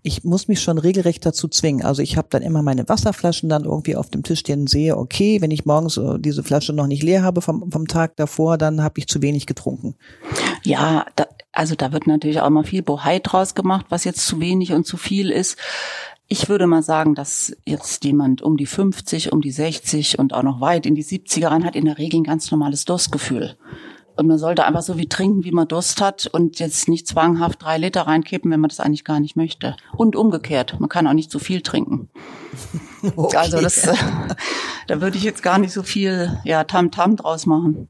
Ich 0.02 0.24
muss 0.24 0.48
mich 0.48 0.62
schon 0.62 0.78
regelrecht 0.78 1.26
dazu 1.26 1.50
zwingen. 1.50 1.86
Also 1.86 2.02
ich 2.02 2.16
habe 2.16 2.30
dann 2.32 2.42
immer 2.42 2.62
meine 2.62 2.88
Wasserflaschen 2.88 3.50
dann 3.50 3.66
irgendwie 3.66 3.98
auf 3.98 4.10
dem 4.10 4.24
Tisch 4.24 4.40
stehen 4.40 4.66
sehe, 4.66 4.98
okay, 4.98 5.42
wenn 5.42 5.52
ich 5.52 5.66
morgens 5.66 5.98
äh, 5.98 6.18
diese 6.20 6.42
Flasche 6.42 6.72
noch 6.72 6.88
nicht 6.88 7.04
leer 7.04 7.22
habe 7.22 7.42
vom, 7.42 7.70
vom 7.70 7.88
Tag 7.88 8.16
davor, 8.16 8.58
dann 8.58 8.82
habe 8.82 9.00
ich 9.00 9.08
zu 9.08 9.22
wenig 9.22 9.46
getrunken. 9.46 9.96
Ja, 10.64 11.06
da, 11.18 11.28
also 11.52 11.76
da 11.76 11.92
wird 11.92 12.08
natürlich 12.08 12.40
auch 12.40 12.48
immer 12.48 12.64
viel 12.64 12.82
Bohai 12.82 13.20
draus 13.20 13.56
gemacht, 13.56 13.88
was 13.90 14.06
jetzt 14.06 14.26
zu 14.26 14.40
wenig 14.40 14.72
und 14.72 14.88
zu 14.88 14.96
viel 14.96 15.30
ist. 15.32 15.58
Ich 16.30 16.48
würde 16.48 16.68
mal 16.68 16.84
sagen, 16.84 17.16
dass 17.16 17.58
jetzt 17.66 18.06
jemand 18.06 18.42
um 18.42 18.56
die 18.56 18.68
50, 18.68 19.34
um 19.34 19.42
die 19.42 19.52
60 19.52 20.18
und 20.18 20.34
auch 20.34 20.44
noch 20.44 20.62
weit 20.62 20.86
in 20.86 20.96
die 20.96 21.04
70er 21.04 21.48
rein 21.48 21.66
hat 21.66 21.76
in 21.76 21.86
der 21.86 21.98
Regel 21.98 22.22
ein 22.22 22.24
ganz 22.24 22.52
normales 22.52 22.86
Durstgefühl. 22.86 23.58
Und 24.20 24.28
man 24.28 24.38
sollte 24.38 24.66
einfach 24.66 24.82
so 24.82 24.98
wie 24.98 25.08
trinken, 25.08 25.46
wie 25.46 25.52
man 25.52 25.66
Durst 25.66 26.02
hat 26.02 26.28
und 26.28 26.60
jetzt 26.60 26.90
nicht 26.90 27.08
zwanghaft 27.08 27.64
drei 27.64 27.78
Liter 27.78 28.02
reinkippen, 28.02 28.52
wenn 28.52 28.60
man 28.60 28.68
das 28.68 28.82
eigentlich 28.82 29.06
gar 29.06 29.22
nicht 29.22 29.38
möchte. 29.38 29.78
Und 29.96 30.18
umgekehrt, 30.18 30.78
man 30.78 30.90
kann 30.90 31.08
auch 31.08 31.14
nicht 31.14 31.32
zu 31.32 31.40
viel 31.40 31.62
trinken. 31.62 32.10
Okay. 33.16 33.38
Also 33.38 33.62
das, 33.62 33.88
äh, 33.88 33.96
da 34.88 35.00
würde 35.00 35.18
ich 35.18 35.24
jetzt 35.24 35.42
gar 35.42 35.58
nicht 35.58 35.72
so 35.72 35.84
viel 35.84 36.38
ja 36.44 36.66
Tamtam 36.66 37.12
-Tam 37.12 37.16
draus 37.16 37.46
machen. 37.46 37.88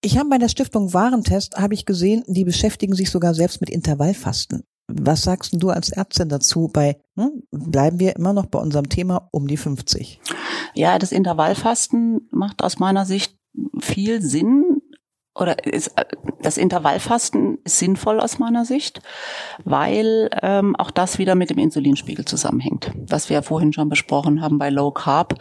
Ich 0.00 0.16
habe 0.16 0.30
bei 0.30 0.38
der 0.38 0.48
Stiftung 0.48 0.94
Warentest 0.94 1.56
habe 1.58 1.74
ich 1.74 1.84
gesehen, 1.84 2.24
die 2.26 2.44
beschäftigen 2.44 2.94
sich 2.94 3.10
sogar 3.10 3.34
selbst 3.34 3.60
mit 3.60 3.68
Intervallfasten. 3.68 4.62
Was 4.88 5.24
sagst 5.24 5.54
du 5.58 5.68
als 5.68 5.90
Ärztin 5.90 6.30
dazu? 6.30 6.70
Bei 6.72 6.96
hm, 7.18 7.42
bleiben 7.50 8.00
wir 8.00 8.16
immer 8.16 8.32
noch 8.32 8.46
bei 8.46 8.58
unserem 8.58 8.88
Thema 8.88 9.28
um 9.30 9.46
die 9.46 9.58
50? 9.58 10.22
Ja, 10.72 10.98
das 10.98 11.12
Intervallfasten 11.12 12.28
macht 12.30 12.64
aus 12.64 12.78
meiner 12.78 13.04
Sicht 13.04 13.36
viel 13.78 14.22
Sinn, 14.22 14.81
oder 15.34 15.64
ist, 15.66 15.94
das 16.42 16.58
Intervallfasten 16.58 17.58
ist 17.64 17.78
sinnvoll 17.78 18.20
aus 18.20 18.38
meiner 18.38 18.66
Sicht, 18.66 19.00
weil 19.64 20.28
ähm, 20.42 20.76
auch 20.76 20.90
das 20.90 21.18
wieder 21.18 21.34
mit 21.34 21.48
dem 21.48 21.58
Insulinspiegel 21.58 22.26
zusammenhängt. 22.26 22.90
Was 23.08 23.30
wir 23.30 23.34
ja 23.34 23.42
vorhin 23.42 23.72
schon 23.72 23.88
besprochen 23.88 24.42
haben 24.42 24.58
bei 24.58 24.68
Low 24.68 24.90
Carb. 24.90 25.34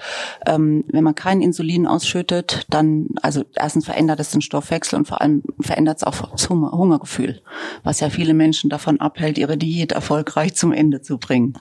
Ähm, 0.47 0.85
wenn 0.87 1.03
man 1.03 1.15
kein 1.15 1.41
Insulin 1.41 1.87
ausschüttet, 1.87 2.65
dann, 2.69 3.07
also 3.21 3.43
erstens 3.55 3.85
verändert 3.85 4.21
es 4.21 4.31
den 4.31 4.41
Stoffwechsel 4.41 4.97
und 4.97 5.07
vor 5.07 5.19
allem 5.19 5.43
verändert 5.59 5.97
es 5.97 6.03
auch 6.03 6.31
das 6.31 6.49
Hunger, 6.49 6.71
Hungergefühl, 6.71 7.41
was 7.83 7.99
ja 7.99 8.09
viele 8.09 8.33
Menschen 8.33 8.69
davon 8.69 9.01
abhält, 9.01 9.37
ihre 9.37 9.57
Diät 9.57 9.91
erfolgreich 9.91 10.55
zum 10.55 10.71
Ende 10.71 11.01
zu 11.01 11.17
bringen. 11.17 11.57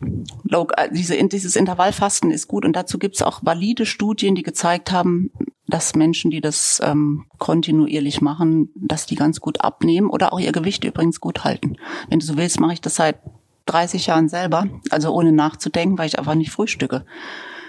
Äh, 0.00 0.88
diese, 0.92 1.22
dieses 1.28 1.56
Intervallfasten 1.56 2.30
ist 2.30 2.48
gut 2.48 2.64
und 2.64 2.74
dazu 2.74 2.98
gibt 2.98 3.16
es 3.16 3.22
auch 3.22 3.40
valide 3.42 3.86
Studien, 3.86 4.34
die 4.34 4.42
gezeigt 4.42 4.92
haben, 4.92 5.30
dass 5.66 5.94
Menschen, 5.94 6.30
die 6.30 6.40
das 6.40 6.80
ähm, 6.82 7.26
kontinuierlich 7.38 8.20
machen, 8.20 8.70
dass 8.74 9.06
die 9.06 9.16
ganz 9.16 9.40
gut 9.40 9.60
abnehmen 9.60 10.08
oder 10.08 10.32
auch 10.32 10.40
ihr 10.40 10.52
Gewicht 10.52 10.84
übrigens 10.84 11.20
gut 11.20 11.44
halten. 11.44 11.76
Wenn 12.08 12.20
du 12.20 12.26
so 12.26 12.36
willst, 12.36 12.58
mache 12.58 12.72
ich 12.72 12.80
das 12.80 12.96
seit 12.96 13.20
30 13.66 14.06
Jahren 14.06 14.28
selber, 14.28 14.66
also 14.90 15.12
ohne 15.12 15.30
nachzudenken, 15.30 15.98
weil 15.98 16.06
ich 16.06 16.18
einfach 16.18 16.34
nicht 16.34 16.50
frühstücke. 16.50 17.04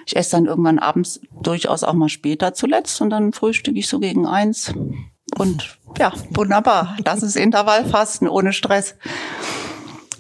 Ich 0.06 0.16
esse 0.16 0.32
dann 0.32 0.46
irgendwann 0.46 0.80
abends 0.80 1.20
durchaus 1.42 1.84
auch 1.84 1.94
mal 1.94 2.10
später 2.10 2.54
zuletzt 2.54 3.02
und 3.02 3.10
dann 3.10 3.34
frühstücke 3.34 3.78
ich 3.78 3.88
so 3.88 4.00
gegen 4.00 4.26
eins 4.26 4.74
und 5.38 5.78
ja, 5.98 6.14
wunderbar. 6.32 6.98
Das 7.04 7.22
ist 7.22 7.36
Intervallfasten 7.36 8.28
ohne 8.28 8.54
Stress. 8.54 8.96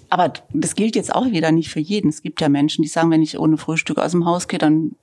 Aber 0.09 0.33
das 0.53 0.75
gilt 0.75 0.95
jetzt 0.95 1.13
auch 1.13 1.27
wieder 1.27 1.51
nicht 1.51 1.69
für 1.69 1.79
jeden. 1.79 2.09
Es 2.09 2.21
gibt 2.21 2.41
ja 2.41 2.49
Menschen, 2.49 2.81
die 2.81 2.87
sagen, 2.87 3.11
wenn 3.11 3.21
ich 3.21 3.39
ohne 3.39 3.57
Frühstück 3.57 3.97
aus 3.99 4.11
dem 4.11 4.25
Haus 4.25 4.47
gehe, 4.47 4.59
dann 4.59 4.95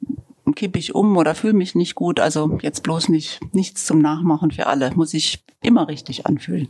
kippe 0.55 0.79
ich 0.79 0.95
um 0.95 1.17
oder 1.17 1.35
fühle 1.35 1.53
mich 1.53 1.75
nicht 1.75 1.95
gut. 1.95 2.21
Also 2.21 2.59
jetzt 2.63 2.83
bloß 2.83 3.09
nicht 3.09 3.41
nichts 3.53 3.85
zum 3.85 4.01
Nachmachen 4.01 4.51
für 4.51 4.67
alle. 4.67 4.93
Muss 4.95 5.15
ich 5.15 5.45
immer 5.63 5.89
richtig 5.89 6.27
anfühlen. 6.27 6.69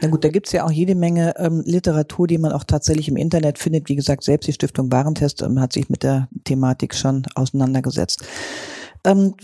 Na 0.00 0.08
gut, 0.08 0.24
da 0.24 0.28
gibt's 0.28 0.52
ja 0.52 0.64
auch 0.64 0.70
jede 0.70 0.94
Menge 0.94 1.34
ähm, 1.38 1.62
Literatur, 1.64 2.26
die 2.26 2.38
man 2.38 2.52
auch 2.52 2.64
tatsächlich 2.64 3.08
im 3.08 3.16
Internet 3.16 3.58
findet. 3.58 3.88
Wie 3.88 3.96
gesagt, 3.96 4.24
selbst 4.24 4.46
die 4.46 4.52
Stiftung 4.52 4.90
Warentest 4.90 5.42
ähm, 5.42 5.60
hat 5.60 5.72
sich 5.72 5.88
mit 5.88 6.02
der 6.02 6.28
Thematik 6.44 6.94
schon 6.94 7.24
auseinandergesetzt. 7.34 8.24
Ähm, 9.04 9.34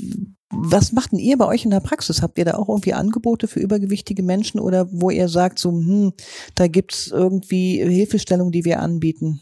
was 0.53 0.93
macht 0.93 1.13
denn 1.13 1.19
ihr 1.19 1.39
bei 1.39 1.47
euch 1.47 1.65
in 1.65 1.71
der 1.71 1.81
Praxis? 1.81 2.23
Habt 2.23 2.39
ihr 2.39 2.45
da 2.45 2.55
auch 2.55 2.69
irgendwie 2.69 2.93
Angebote 2.93 3.49
für 3.49 3.61
übergewichtige 3.61 4.23
Menschen 4.23 4.61
oder 4.61 4.87
wo 4.93 5.11
ihr 5.11 5.29
sagt, 5.29 5.59
so, 5.59 5.71
hm, 5.71 6.13
da 6.55 6.69
gibt's 6.69 7.09
irgendwie 7.09 7.83
Hilfestellung, 7.83 8.53
die 8.53 8.65
wir 8.65 8.81
anbieten? 8.81 9.41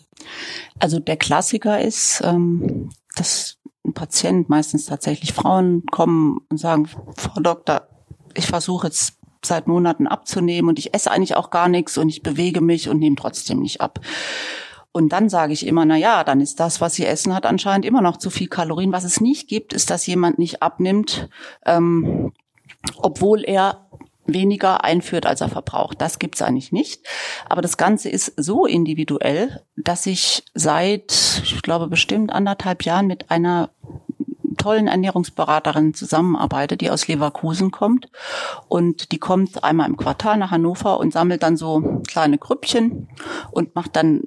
Also 0.79 1.01
der 1.01 1.17
Klassiker 1.17 1.81
ist, 1.81 2.23
ähm, 2.25 2.91
dass 3.17 3.59
ein 3.85 3.93
Patient, 3.93 4.49
meistens 4.49 4.87
tatsächlich 4.87 5.33
Frauen, 5.33 5.85
kommen 5.91 6.39
und 6.49 6.59
sagen, 6.59 6.89
Frau 7.17 7.41
Doktor, 7.41 7.89
ich 8.35 8.47
versuche 8.47 8.87
jetzt 8.87 9.15
seit 9.45 9.67
Monaten 9.67 10.07
abzunehmen 10.07 10.69
und 10.69 10.79
ich 10.79 10.95
esse 10.95 11.11
eigentlich 11.11 11.35
auch 11.35 11.51
gar 11.51 11.69
nichts 11.69 11.99
und 11.99 12.09
ich 12.09 12.23
bewege 12.23 12.61
mich 12.61 12.89
und 12.89 12.99
nehme 12.99 13.17
trotzdem 13.17 13.61
nicht 13.61 13.81
ab. 13.81 14.01
Und 14.93 15.11
dann 15.11 15.29
sage 15.29 15.53
ich 15.53 15.67
immer, 15.67 15.85
na 15.85 15.97
ja, 15.97 16.25
dann 16.25 16.41
ist 16.41 16.59
das, 16.59 16.81
was 16.81 16.95
sie 16.95 17.07
essen, 17.07 17.35
hat 17.35 17.47
anscheinend 17.47 17.85
immer 17.85 18.03
noch 18.03 18.17
zu 18.17 18.29
viel 18.29 18.49
Kalorien. 18.49 18.93
Was 18.93 19.05
es 19.05 19.21
nicht 19.21 19.49
gibt, 19.49 19.73
ist, 19.73 19.91
dass 19.91 20.07
jemand 20.07 20.39
nicht 20.39 20.63
abnimmt, 20.63 21.29
ähm, 21.65 22.33
obwohl 22.97 23.45
er 23.45 23.87
weniger 24.27 24.85
einführt, 24.85 25.27
als 25.27 25.41
er 25.41 25.49
verbraucht. 25.49 26.01
Das 26.01 26.19
gibt's 26.19 26.43
eigentlich 26.43 26.73
nicht. 26.73 27.07
Aber 27.49 27.63
das 27.63 27.77
Ganze 27.77 28.09
ist 28.09 28.33
so 28.37 28.67
individuell, 28.67 29.63
dass 29.77 30.07
ich 30.07 30.45
seit, 30.55 31.43
ich 31.45 31.63
glaube, 31.63 31.89
bestimmt 31.89 32.33
anderthalb 32.33 32.85
Jahren 32.85 33.07
mit 33.07 33.31
einer 33.31 33.71
tollen 34.57 34.89
Ernährungsberaterin 34.89 35.95
zusammenarbeite, 35.95 36.77
die 36.77 36.91
aus 36.91 37.09
Leverkusen 37.09 37.71
kommt. 37.71 38.09
Und 38.69 39.13
die 39.13 39.19
kommt 39.19 39.65
einmal 39.65 39.89
im 39.89 39.97
Quartal 39.97 40.37
nach 40.37 40.51
Hannover 40.51 40.99
und 40.99 41.13
sammelt 41.13 41.43
dann 41.43 41.57
so 41.57 42.03
kleine 42.07 42.39
Grüppchen 42.39 43.09
und 43.51 43.75
macht 43.75 43.97
dann 43.97 44.25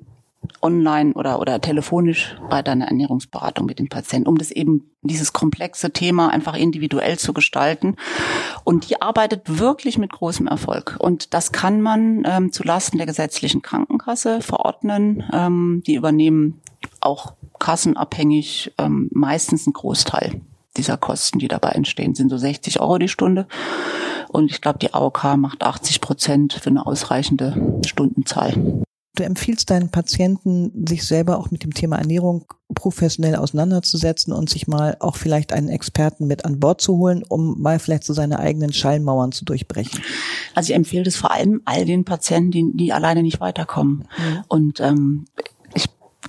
online 0.62 1.14
oder, 1.14 1.40
oder 1.40 1.60
telefonisch 1.62 2.36
bei 2.50 2.62
deiner 2.62 2.88
Ernährungsberatung 2.88 3.66
mit 3.66 3.80
den 3.80 3.90
Patienten, 3.90 4.28
um 4.28 4.38
das 4.38 4.52
eben, 4.52 4.90
dieses 5.02 5.34
komplexe 5.34 5.92
Thema 5.92 6.30
einfach 6.30 6.56
individuell 6.56 7.18
zu 7.20 7.34
gestalten. 7.34 7.98
Und 8.64 8.90
die 8.90 9.02
arbeitet 9.02 9.60
wirklich 9.60 9.98
mit 9.98 10.12
großem 10.12 10.48
Erfolg. 10.48 10.96
Und 11.00 11.34
das 11.34 11.52
kann 11.52 11.82
man 11.82 12.24
ähm, 12.26 12.52
zulasten 12.54 12.98
der 12.98 13.08
gesetzlichen 13.08 13.62
Krankenkasse 13.62 14.42
verordnen. 14.42 15.24
Ähm, 15.34 15.84
die 15.86 15.96
übernehmen 15.96 16.62
auch 17.02 17.34
kassenabhängig 17.60 18.74
ähm, 18.78 19.10
meistens 19.12 19.68
einen 19.68 19.74
Großteil 19.74 20.42
dieser 20.78 20.98
Kosten, 20.98 21.40
die 21.40 21.48
dabei 21.48 21.70
entstehen, 21.70 22.16
sind 22.16 22.30
so 22.30 22.38
60 22.38 22.80
Euro 22.80 22.98
die 22.98 23.08
Stunde. 23.08 23.48
Und 24.30 24.52
ich 24.52 24.62
glaube, 24.62 24.80
die 24.80 24.94
AOK 24.94 25.38
macht 25.38 25.64
80 25.64 26.02
Prozent 26.02 26.54
für 26.54 26.70
eine 26.70 26.86
ausreichende 26.86 27.82
Stundenzahl. 27.86 28.84
Du 29.16 29.24
empfiehlst 29.24 29.70
deinen 29.70 29.90
Patienten, 29.90 30.88
sich 30.88 31.06
selber 31.06 31.38
auch 31.38 31.52
mit 31.52 31.64
dem 31.64 31.74
Thema 31.74 31.98
Ernährung 31.98 32.46
professionell 32.74 33.36
auseinanderzusetzen 33.36 34.34
und 34.34 34.50
sich 34.50 34.68
mal 34.68 34.98
auch 35.00 35.18
vielleicht 35.18 35.54
einen 35.54 35.70
Experten 35.70 36.26
mit 36.26 36.46
an 36.46 36.60
Bord 36.60 36.82
zu 36.82 36.98
holen, 36.98 37.24
um 37.28 37.62
mal 37.62 37.78
vielleicht 37.78 38.06
so 38.06 38.14
seine 38.14 38.40
eigenen 38.40 38.74
Schallmauern 38.74 39.32
zu 39.32 39.46
durchbrechen. 39.46 40.02
Also 40.56 40.72
ich 40.72 40.76
empfehle 40.76 41.04
das 41.04 41.16
vor 41.16 41.30
allem 41.30 41.62
all 41.66 41.86
den 41.86 42.06
Patienten, 42.06 42.50
die, 42.50 42.72
die 42.74 42.92
alleine 42.92 43.22
nicht 43.22 43.40
weiterkommen. 43.40 44.08
Mhm. 44.18 44.44
Und 44.48 44.80
ähm, 44.80 45.26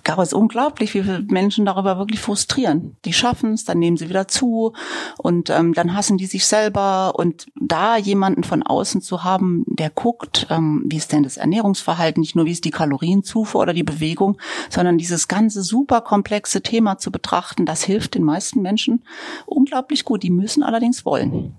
glaube, 0.05 0.23
es 0.23 0.29
ist 0.29 0.35
unglaublich, 0.35 0.95
wie 0.95 1.03
viele 1.03 1.23
Menschen 1.29 1.65
darüber 1.65 1.99
wirklich 1.99 2.21
frustrieren. 2.21 2.97
Die 3.05 3.13
schaffen 3.13 3.55
es, 3.55 3.65
dann 3.65 3.79
nehmen 3.79 3.97
sie 3.97 4.09
wieder 4.09 4.29
zu 4.29 4.75
und 5.19 5.51
ähm, 5.51 5.73
dann 5.73 5.95
hassen 5.95 6.19
die 6.19 6.27
sich 6.27 6.47
selber. 6.47 7.15
Und 7.17 7.47
da 7.61 7.97
jemanden 7.97 8.45
von 8.45 8.63
außen 8.63 9.01
zu 9.01 9.25
haben, 9.25 9.65
der 9.67 9.91
guckt, 9.91 10.47
ähm, 10.51 10.85
wie 10.87 10.97
ist 10.97 11.13
denn 11.13 11.23
das 11.23 11.37
Ernährungsverhalten, 11.37 12.21
nicht 12.21 12.37
nur 12.37 12.45
wie 12.45 12.53
ist 12.53 12.65
die 12.65 12.71
Kalorienzufuhr 12.71 13.63
oder 13.63 13.73
die 13.73 13.83
Bewegung, 13.83 14.39
sondern 14.71 14.99
dieses 14.99 15.29
ganze 15.29 15.63
super 15.63 16.03
komplexe 16.03 16.63
Thema 16.63 16.99
zu 16.99 17.11
betrachten, 17.11 17.67
das 17.67 17.83
hilft 17.83 18.15
den 18.15 18.25
meisten 18.25 18.63
Menschen 18.63 19.05
unglaublich 19.47 20.05
gut. 20.05 20.23
Die 20.23 20.31
müssen 20.31 20.63
allerdings 20.63 21.05
wollen. 21.05 21.57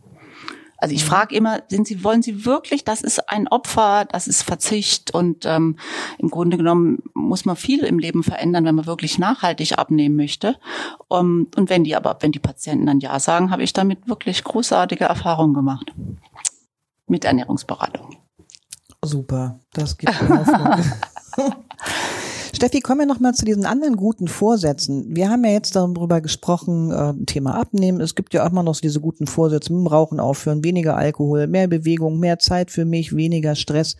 Also 0.77 0.93
ich 0.93 1.03
mhm. 1.03 1.07
frage 1.07 1.35
immer, 1.35 1.61
sind 1.67 1.87
Sie, 1.87 2.03
wollen 2.03 2.21
Sie 2.21 2.45
wirklich, 2.45 2.83
das 2.83 3.01
ist 3.01 3.29
ein 3.29 3.47
Opfer, 3.47 4.05
das 4.05 4.27
ist 4.27 4.43
Verzicht 4.43 5.11
und 5.13 5.45
ähm, 5.45 5.77
im 6.17 6.29
Grunde 6.29 6.57
genommen 6.57 6.99
muss 7.13 7.45
man 7.45 7.55
viel 7.55 7.83
im 7.83 7.99
Leben 7.99 8.23
verändern, 8.23 8.65
wenn 8.65 8.75
man 8.75 8.85
wirklich 8.85 9.17
nachhaltig 9.17 9.77
abnehmen 9.77 10.15
möchte. 10.15 10.57
Um, 11.07 11.47
und 11.55 11.69
wenn 11.69 11.83
die 11.83 11.95
aber, 11.95 12.17
wenn 12.21 12.31
die 12.31 12.39
Patienten 12.39 12.87
dann 12.87 12.99
Ja 12.99 13.19
sagen, 13.19 13.51
habe 13.51 13.63
ich 13.63 13.73
damit 13.73 14.07
wirklich 14.07 14.43
großartige 14.43 15.05
Erfahrungen 15.05 15.53
gemacht. 15.53 15.93
Mit 17.07 17.23
Ernährungsberatung. 17.23 18.17
Super, 19.03 19.59
das 19.73 19.97
gibt 19.97 20.19
mir 20.21 20.39
Hoffnung. 20.39 20.83
Steffi, 22.65 22.81
kommen 22.81 23.01
wir 23.01 23.05
nochmal 23.05 23.35
zu 23.35 23.45
diesen 23.45 23.67
anderen 23.67 23.95
guten 23.95 24.27
Vorsätzen. 24.27 25.15
Wir 25.15 25.29
haben 25.29 25.45
ja 25.45 25.51
jetzt 25.51 25.75
darüber 25.75 26.19
gesprochen, 26.19 26.89
äh, 26.89 27.13
Thema 27.25 27.53
Abnehmen. 27.53 28.01
Es 28.01 28.15
gibt 28.15 28.33
ja 28.33 28.43
auch 28.43 28.49
immer 28.49 28.63
noch 28.63 28.73
so 28.73 28.81
diese 28.81 28.99
guten 28.99 29.27
Vorsätze, 29.27 29.71
Rauchen 29.71 30.19
aufhören, 30.19 30.63
weniger 30.63 30.97
Alkohol, 30.97 31.45
mehr 31.45 31.67
Bewegung, 31.67 32.19
mehr 32.19 32.39
Zeit 32.39 32.71
für 32.71 32.83
mich, 32.83 33.15
weniger 33.15 33.53
Stress. 33.53 33.97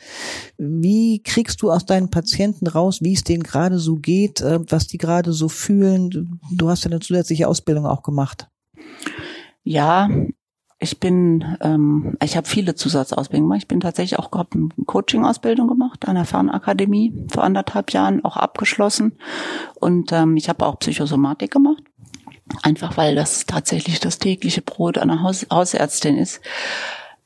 Wie 0.57 1.21
kriegst 1.21 1.61
du 1.61 1.69
aus 1.69 1.85
deinen 1.85 2.09
Patienten 2.09 2.65
raus, 2.65 3.03
wie 3.03 3.13
es 3.13 3.23
denen 3.23 3.43
gerade 3.43 3.77
so 3.77 3.97
geht, 3.97 4.41
äh, 4.41 4.59
was 4.67 4.87
die 4.87 4.97
gerade 4.97 5.31
so 5.31 5.47
fühlen? 5.47 6.39
Du 6.51 6.67
hast 6.67 6.85
ja 6.85 6.89
eine 6.89 7.01
zusätzliche 7.01 7.47
Ausbildung 7.47 7.85
auch 7.85 8.01
gemacht. 8.01 8.47
Ja, 9.63 10.09
ich 10.77 10.99
bin, 10.99 11.57
ähm, 11.61 12.17
ich 12.21 12.35
habe 12.35 12.47
viele 12.47 12.75
Zusatzausbildungen 12.75 13.49
gemacht. 13.49 13.63
Ich 13.63 13.67
bin 13.67 13.79
tatsächlich 13.79 14.19
auch 14.19 14.31
habe 14.33 14.49
eine 14.53 14.85
Coaching-Ausbildung 14.85 15.67
gemacht 15.67 16.07
an 16.07 16.15
der 16.15 16.25
Fernakademie 16.25 17.13
vor 17.29 17.43
anderthalb 17.43 17.91
Jahren, 17.91 18.25
auch 18.25 18.35
abgeschlossen. 18.35 19.17
Und 19.75 20.11
ähm, 20.11 20.35
ich 20.35 20.49
habe 20.49 20.65
auch 20.65 20.79
Psychosomatik 20.79 21.51
gemacht. 21.51 21.83
Einfach 22.61 22.97
weil 22.97 23.15
das 23.15 23.45
tatsächlich 23.45 23.99
das 23.99 24.19
tägliche 24.19 24.61
Brot 24.61 24.97
einer 24.97 25.23
Haus 25.23 25.47
Hausärztin 25.51 26.17
ist. 26.17 26.41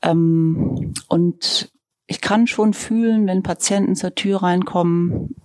Ähm, 0.00 0.94
und 1.08 1.72
ich 2.06 2.20
kann 2.20 2.46
schon 2.46 2.72
fühlen, 2.72 3.26
wenn 3.26 3.42
Patienten 3.42 3.96
zur 3.96 4.14
Tür 4.14 4.42
reinkommen, 4.42 5.36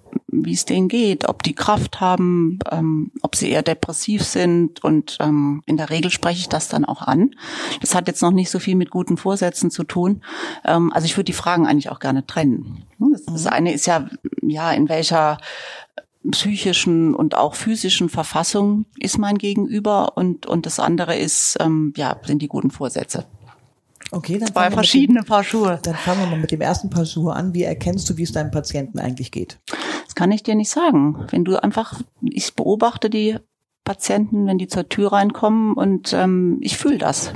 wie 0.43 0.53
es 0.53 0.65
denen 0.65 0.87
geht, 0.87 1.29
ob 1.29 1.43
die 1.43 1.53
Kraft 1.53 2.01
haben, 2.01 2.59
ähm, 2.71 3.11
ob 3.21 3.35
sie 3.35 3.49
eher 3.49 3.63
depressiv 3.63 4.23
sind. 4.23 4.83
Und 4.83 5.17
ähm, 5.19 5.61
in 5.65 5.77
der 5.77 5.89
Regel 5.89 6.11
spreche 6.11 6.39
ich 6.39 6.49
das 6.49 6.67
dann 6.67 6.85
auch 6.85 7.01
an. 7.01 7.35
Das 7.81 7.95
hat 7.95 8.07
jetzt 8.07 8.21
noch 8.21 8.31
nicht 8.31 8.49
so 8.49 8.59
viel 8.59 8.75
mit 8.75 8.89
guten 8.89 9.17
Vorsätzen 9.17 9.71
zu 9.71 9.83
tun. 9.83 10.23
Ähm, 10.65 10.91
also 10.93 11.05
ich 11.05 11.15
würde 11.15 11.25
die 11.25 11.33
Fragen 11.33 11.67
eigentlich 11.67 11.89
auch 11.89 11.99
gerne 11.99 12.25
trennen. 12.25 12.83
Das, 12.99 13.25
das 13.25 13.43
mhm. 13.43 13.49
eine 13.49 13.73
ist 13.73 13.85
ja, 13.85 14.09
ja, 14.41 14.71
in 14.71 14.89
welcher 14.89 15.37
psychischen 16.31 17.13
und 17.13 17.35
auch 17.35 17.53
physischen 17.53 18.09
Verfassung 18.09 18.85
ist 18.99 19.19
mein 19.19 19.37
Gegenüber 19.37 20.17
und 20.17 20.47
und 20.47 20.65
das 20.65 20.79
andere 20.79 21.15
ist 21.15 21.55
ähm, 21.59 21.93
ja 21.97 22.17
sind 22.25 22.41
die 22.41 22.47
guten 22.47 22.71
Vorsätze. 22.71 23.25
Okay, 24.11 24.37
dann 24.37 24.51
zwei 24.51 24.71
verschiedene 24.71 25.21
dem, 25.21 25.25
Paar 25.25 25.43
Schuhe. 25.43 25.79
Dann 25.81 25.95
fangen 25.95 26.21
wir 26.21 26.27
mal 26.27 26.39
mit 26.39 26.51
dem 26.51 26.61
ersten 26.61 26.89
Paar 26.89 27.05
Schuhe 27.05 27.33
an. 27.33 27.53
Wie 27.53 27.63
erkennst 27.63 28.09
du, 28.09 28.17
wie 28.17 28.23
es 28.23 28.31
deinem 28.31 28.51
Patienten 28.51 28.99
eigentlich 28.99 29.31
geht? 29.31 29.57
Das 30.15 30.21
kann 30.21 30.31
ich 30.31 30.43
dir 30.43 30.55
nicht 30.55 30.69
sagen. 30.69 31.27
Wenn 31.29 31.43
du 31.43 31.61
einfach, 31.61 31.99
ich 32.21 32.55
beobachte 32.55 33.09
die 33.09 33.35
Patienten, 33.83 34.47
wenn 34.47 34.57
die 34.57 34.69
zur 34.69 34.87
Tür 34.87 35.11
reinkommen 35.11 35.73
und 35.73 36.13
ähm, 36.13 36.57
ich 36.61 36.77
fühle 36.77 36.97
das. 36.97 37.33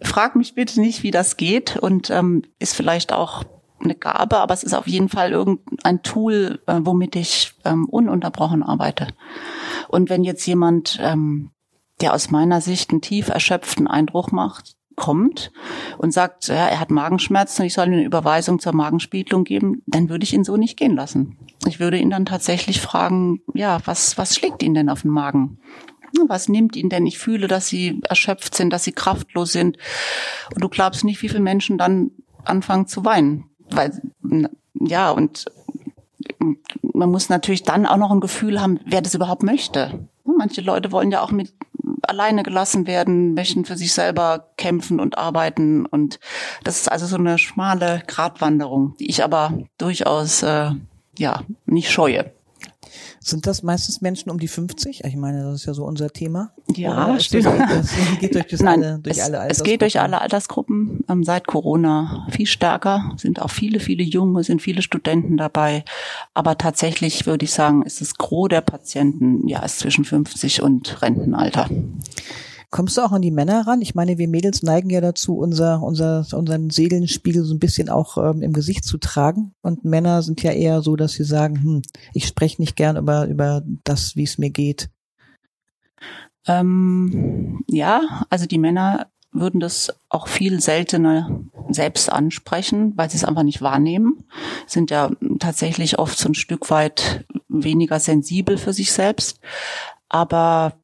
Frag 0.00 0.34
mich 0.34 0.54
bitte 0.54 0.80
nicht, 0.80 1.02
wie 1.02 1.10
das 1.10 1.36
geht 1.36 1.76
und 1.76 2.08
ähm, 2.08 2.42
ist 2.58 2.74
vielleicht 2.74 3.12
auch 3.12 3.44
eine 3.80 3.94
Gabe, 3.94 4.38
aber 4.38 4.54
es 4.54 4.62
ist 4.62 4.72
auf 4.72 4.86
jeden 4.86 5.10
Fall 5.10 5.32
irgendein 5.32 6.02
Tool, 6.02 6.62
äh, 6.66 6.80
womit 6.80 7.16
ich 7.16 7.52
ähm, 7.66 7.86
ununterbrochen 7.86 8.62
arbeite. 8.62 9.08
Und 9.88 10.08
wenn 10.08 10.24
jetzt 10.24 10.46
jemand, 10.46 10.98
ähm, 11.02 11.50
der 12.00 12.14
aus 12.14 12.30
meiner 12.30 12.62
Sicht 12.62 12.92
einen 12.92 13.02
tief 13.02 13.28
erschöpften 13.28 13.86
Eindruck 13.86 14.32
macht, 14.32 14.74
kommt 15.00 15.50
und 15.98 16.12
sagt, 16.12 16.48
ja, 16.48 16.68
er 16.68 16.78
hat 16.78 16.90
Magenschmerzen 16.90 17.62
und 17.62 17.66
ich 17.66 17.74
soll 17.74 17.86
ihm 17.86 17.94
eine 17.94 18.04
Überweisung 18.04 18.60
zur 18.60 18.74
Magenspiegelung 18.74 19.44
geben, 19.44 19.82
dann 19.86 20.10
würde 20.10 20.24
ich 20.24 20.34
ihn 20.34 20.44
so 20.44 20.56
nicht 20.58 20.76
gehen 20.76 20.94
lassen. 20.94 21.38
Ich 21.66 21.80
würde 21.80 21.96
ihn 21.96 22.10
dann 22.10 22.26
tatsächlich 22.26 22.80
fragen, 22.80 23.40
ja, 23.54 23.78
was, 23.86 24.18
was 24.18 24.36
schlägt 24.36 24.62
ihn 24.62 24.74
denn 24.74 24.90
auf 24.90 25.02
den 25.02 25.10
Magen? 25.10 25.58
Was 26.28 26.48
nimmt 26.48 26.76
ihn 26.76 26.90
denn? 26.90 27.06
Ich 27.06 27.18
fühle, 27.18 27.48
dass 27.48 27.66
sie 27.66 28.00
erschöpft 28.08 28.54
sind, 28.54 28.70
dass 28.70 28.84
sie 28.84 28.92
kraftlos 28.92 29.52
sind. 29.52 29.78
Und 30.54 30.62
du 30.62 30.68
glaubst 30.68 31.02
nicht, 31.04 31.22
wie 31.22 31.28
viele 31.28 31.40
Menschen 31.40 31.78
dann 31.78 32.10
anfangen 32.44 32.86
zu 32.86 33.04
weinen. 33.04 33.44
Weil, 33.70 34.02
ja, 34.74 35.10
und 35.10 35.46
man 36.92 37.10
muss 37.10 37.30
natürlich 37.30 37.62
dann 37.62 37.86
auch 37.86 37.96
noch 37.96 38.10
ein 38.10 38.20
Gefühl 38.20 38.60
haben, 38.60 38.80
wer 38.84 39.00
das 39.00 39.14
überhaupt 39.14 39.42
möchte. 39.42 40.08
Manche 40.24 40.60
Leute 40.60 40.92
wollen 40.92 41.10
ja 41.10 41.22
auch 41.22 41.30
mit 41.30 41.54
alleine 42.02 42.42
gelassen 42.42 42.86
werden, 42.86 43.34
möchten 43.34 43.64
für 43.64 43.76
sich 43.76 43.92
selber 43.92 44.50
kämpfen 44.56 45.00
und 45.00 45.18
arbeiten. 45.18 45.86
Und 45.86 46.20
das 46.64 46.80
ist 46.80 46.90
also 46.90 47.06
so 47.06 47.16
eine 47.16 47.38
schmale 47.38 48.02
Gratwanderung, 48.06 48.96
die 48.98 49.10
ich 49.10 49.24
aber 49.24 49.58
durchaus 49.78 50.42
äh, 50.42 50.70
ja 51.18 51.42
nicht 51.66 51.90
scheue. 51.90 52.32
Sind 53.20 53.46
das 53.46 53.62
meistens 53.62 54.00
Menschen 54.00 54.30
um 54.30 54.38
die 54.38 54.48
50? 54.48 55.04
Ich 55.04 55.16
meine, 55.16 55.42
das 55.42 55.56
ist 55.56 55.66
ja 55.66 55.74
so 55.74 55.84
unser 55.84 56.10
Thema. 56.10 56.52
Ja, 56.74 57.18
stimmt. 57.20 57.46
Das, 57.46 57.88
das 57.88 58.18
geht 58.20 58.34
durch, 58.34 58.46
Nein, 58.60 58.82
alle, 58.82 58.98
durch 58.98 59.18
es, 59.18 59.24
alle 59.24 59.40
Altersgruppen. 59.40 59.50
Es 59.50 59.62
geht 59.62 59.82
durch 59.82 60.00
alle 60.00 60.20
Altersgruppen. 60.20 61.04
Ähm, 61.08 61.24
seit 61.24 61.46
Corona 61.46 62.26
viel 62.30 62.46
stärker. 62.46 63.12
Sind 63.16 63.42
auch 63.42 63.50
viele, 63.50 63.80
viele 63.80 64.02
Junge, 64.02 64.44
sind 64.44 64.62
viele 64.62 64.82
Studenten 64.82 65.36
dabei. 65.36 65.84
Aber 66.34 66.58
tatsächlich 66.58 67.26
würde 67.26 67.44
ich 67.44 67.52
sagen, 67.52 67.82
ist 67.82 68.00
das 68.00 68.16
Gros 68.16 68.48
der 68.48 68.60
Patienten, 68.60 69.46
ja, 69.48 69.62
ist 69.64 69.80
zwischen 69.80 70.04
50 70.04 70.62
und 70.62 71.02
Rentenalter. 71.02 71.68
Kommst 72.70 72.96
du 72.96 73.02
auch 73.02 73.10
an 73.10 73.22
die 73.22 73.32
Männer 73.32 73.66
ran? 73.66 73.82
Ich 73.82 73.96
meine, 73.96 74.16
wir 74.16 74.28
Mädels 74.28 74.62
neigen 74.62 74.90
ja 74.90 75.00
dazu, 75.00 75.36
unser, 75.36 75.82
unser, 75.82 76.24
unseren 76.32 76.70
Seelenspiegel 76.70 77.44
so 77.44 77.52
ein 77.52 77.58
bisschen 77.58 77.88
auch 77.88 78.16
ähm, 78.16 78.42
im 78.42 78.52
Gesicht 78.52 78.84
zu 78.84 78.98
tragen. 78.98 79.54
Und 79.60 79.84
Männer 79.84 80.22
sind 80.22 80.42
ja 80.44 80.52
eher 80.52 80.80
so, 80.80 80.94
dass 80.94 81.12
sie 81.12 81.24
sagen, 81.24 81.60
hm, 81.60 81.82
ich 82.14 82.26
spreche 82.26 82.62
nicht 82.62 82.76
gern 82.76 82.96
über, 82.96 83.26
über 83.26 83.62
das, 83.82 84.14
wie 84.14 84.22
es 84.22 84.38
mir 84.38 84.50
geht. 84.50 84.88
Ähm, 86.46 87.64
ja, 87.66 88.24
also 88.30 88.46
die 88.46 88.58
Männer 88.58 89.08
würden 89.32 89.60
das 89.60 89.92
auch 90.08 90.28
viel 90.28 90.60
seltener 90.60 91.40
selbst 91.70 92.10
ansprechen, 92.10 92.92
weil 92.96 93.10
sie 93.10 93.16
es 93.16 93.24
einfach 93.24 93.42
nicht 93.42 93.62
wahrnehmen, 93.62 94.24
sind 94.66 94.90
ja 94.90 95.10
tatsächlich 95.38 95.98
oft 95.98 96.18
so 96.18 96.28
ein 96.28 96.34
Stück 96.34 96.70
weit 96.70 97.24
weniger 97.48 97.98
sensibel 97.98 98.58
für 98.58 98.72
sich 98.72 98.92
selbst. 98.92 99.40
Aber 100.08 100.74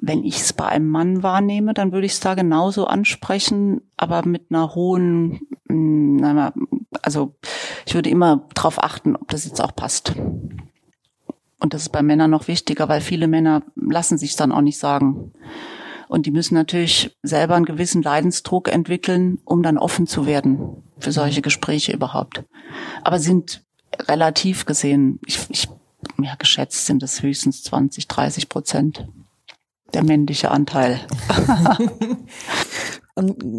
wenn 0.00 0.24
ich 0.24 0.36
es 0.36 0.52
bei 0.52 0.66
einem 0.66 0.88
Mann 0.88 1.22
wahrnehme, 1.22 1.74
dann 1.74 1.92
würde 1.92 2.06
ich 2.06 2.12
es 2.12 2.20
da 2.20 2.34
genauso 2.34 2.86
ansprechen, 2.86 3.82
aber 3.96 4.26
mit 4.26 4.46
einer 4.50 4.74
hohen, 4.74 5.40
hm, 5.68 6.52
also 7.02 7.34
ich 7.86 7.94
würde 7.94 8.10
immer 8.10 8.48
darauf 8.54 8.82
achten, 8.82 9.14
ob 9.14 9.28
das 9.28 9.44
jetzt 9.44 9.60
auch 9.60 9.74
passt. 9.74 10.14
Und 11.60 11.74
das 11.74 11.82
ist 11.82 11.88
bei 11.90 12.02
Männern 12.02 12.30
noch 12.30 12.48
wichtiger, 12.48 12.88
weil 12.88 13.02
viele 13.02 13.28
Männer 13.28 13.62
lassen 13.76 14.16
sich 14.16 14.34
dann 14.36 14.52
auch 14.52 14.62
nicht 14.62 14.78
sagen. 14.78 15.32
Und 16.08 16.24
die 16.26 16.30
müssen 16.30 16.54
natürlich 16.54 17.16
selber 17.22 17.54
einen 17.54 17.66
gewissen 17.66 18.02
Leidensdruck 18.02 18.72
entwickeln, 18.72 19.38
um 19.44 19.62
dann 19.62 19.76
offen 19.78 20.06
zu 20.06 20.26
werden 20.26 20.82
für 20.98 21.12
solche 21.12 21.42
Gespräche 21.42 21.92
überhaupt. 21.92 22.44
Aber 23.04 23.18
sind 23.18 23.62
relativ 24.08 24.64
gesehen, 24.64 25.20
ich, 25.26 25.38
ich 25.50 25.68
ja, 26.18 26.34
geschätzt 26.36 26.86
sind 26.86 27.02
es 27.02 27.22
höchstens 27.22 27.62
20, 27.62 28.08
30 28.08 28.48
Prozent 28.48 29.06
der 29.94 30.04
männliche 30.04 30.50
Anteil. 30.50 31.00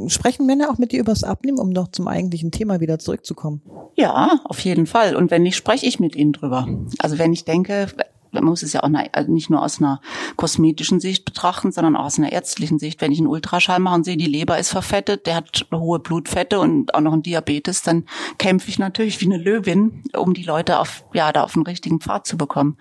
Sprechen 0.08 0.46
Männer 0.46 0.72
auch 0.72 0.78
mit 0.78 0.92
dir 0.92 1.00
übers 1.00 1.24
Abnehmen, 1.24 1.60
um 1.60 1.70
noch 1.70 1.90
zum 1.90 2.08
eigentlichen 2.08 2.52
Thema 2.52 2.80
wieder 2.80 3.00
zurückzukommen? 3.00 3.62
Ja, 3.96 4.40
auf 4.46 4.60
jeden 4.60 4.88
Fall. 4.88 5.16
Und 5.16 5.30
wenn 5.30 5.44
nicht, 5.44 5.56
spreche 5.56 5.86
ich 5.86 6.00
mit 6.00 6.16
ihnen 6.16 6.34
drüber. 6.34 6.68
Also 7.00 7.20
wenn 7.20 7.34
ich 7.34 7.46
denke, 7.46 7.88
man 8.32 8.46
muss 8.46 8.64
es 8.64 8.74
ja 8.74 8.84
auch 8.84 8.90
also 9.12 9.32
nicht 9.32 9.50
nur 9.50 9.62
aus 9.62 9.80
einer 9.80 10.02
kosmetischen 10.36 11.00
Sicht 11.00 11.26
betrachten, 11.26 11.72
sondern 11.72 11.96
auch 11.96 12.06
aus 12.06 12.18
einer 12.18 12.32
ärztlichen 12.32 12.80
Sicht. 12.80 13.02
Wenn 13.02 13.12
ich 13.12 13.20
einen 13.20 13.28
Ultraschall 13.28 13.80
mache 13.80 13.96
und 13.96 14.06
sehe, 14.06 14.18
die 14.18 14.26
Leber 14.26 14.58
ist 14.58 14.70
verfettet, 14.70 15.28
der 15.28 15.36
hat 15.36 15.68
hohe 15.74 16.00
Blutfette 16.00 16.60
und 16.60 16.96
auch 16.96 17.02
noch 17.02 17.14
einen 17.14 17.24
Diabetes, 17.24 17.84
dann 17.84 18.06
kämpfe 18.38 18.70
ich 18.70 18.80
natürlich 18.80 19.20
wie 19.22 19.26
eine 19.26 19.38
Löwin, 19.38 20.04
um 20.16 20.34
die 20.34 20.44
Leute 20.44 20.80
auf, 20.80 21.04
ja, 21.14 21.32
da 21.32 21.44
auf 21.44 21.54
den 21.54 21.64
richtigen 21.64 22.00
Pfad 22.00 22.26
zu 22.26 22.38
bekommen. 22.38 22.78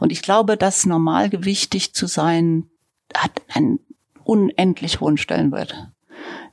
Und 0.00 0.12
ich 0.12 0.22
glaube, 0.22 0.56
dass 0.56 0.86
normalgewichtig 0.86 1.94
zu 1.94 2.06
sein 2.06 2.70
hat 3.14 3.42
einen 3.48 3.80
unendlich 4.24 5.00
hohen 5.00 5.16
Stellenwert. 5.16 5.88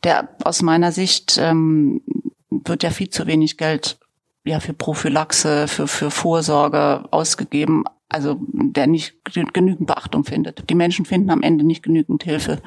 Der 0.03 0.35
aus 0.43 0.61
meiner 0.61 0.91
Sicht 0.91 1.37
ähm, 1.41 2.01
wird 2.49 2.83
ja 2.83 2.89
viel 2.89 3.09
zu 3.09 3.25
wenig 3.27 3.57
Geld 3.57 3.99
ja 4.45 4.59
für 4.59 4.73
Prophylaxe, 4.73 5.67
für 5.67 5.87
für 5.87 6.11
Vorsorge 6.11 7.05
ausgegeben, 7.11 7.85
also 8.09 8.39
der 8.51 8.87
nicht 8.87 9.15
genügend 9.53 9.87
Beachtung 9.87 10.23
findet. 10.23 10.69
Die 10.69 10.75
Menschen 10.75 11.05
finden 11.05 11.29
am 11.29 11.41
Ende 11.41 11.65
nicht 11.65 11.83
genügend 11.83 12.23
Hilfe, 12.23 12.61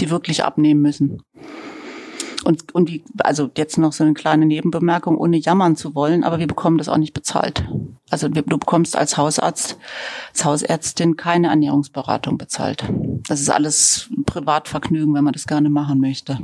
die 0.00 0.10
wirklich 0.10 0.44
abnehmen 0.44 0.82
müssen. 0.82 1.22
Und, 2.44 2.74
und 2.74 2.88
wie, 2.88 3.04
also 3.18 3.50
jetzt 3.56 3.78
noch 3.78 3.92
so 3.92 4.04
eine 4.04 4.14
kleine 4.14 4.46
Nebenbemerkung, 4.46 5.16
ohne 5.16 5.36
jammern 5.36 5.76
zu 5.76 5.94
wollen, 5.94 6.24
aber 6.24 6.38
wir 6.38 6.46
bekommen 6.46 6.78
das 6.78 6.88
auch 6.88 6.96
nicht 6.96 7.14
bezahlt. 7.14 7.64
Also 8.10 8.28
du 8.28 8.42
bekommst 8.42 8.96
als 8.96 9.16
Hausarzt, 9.16 9.78
als 10.32 10.44
Hausärztin 10.44 11.16
keine 11.16 11.48
Ernährungsberatung 11.48 12.38
bezahlt. 12.38 12.84
Das 13.28 13.40
ist 13.40 13.50
alles 13.50 14.10
Privatvergnügen, 14.26 15.14
wenn 15.14 15.24
man 15.24 15.32
das 15.32 15.46
gerne 15.46 15.70
machen 15.70 16.00
möchte. 16.00 16.38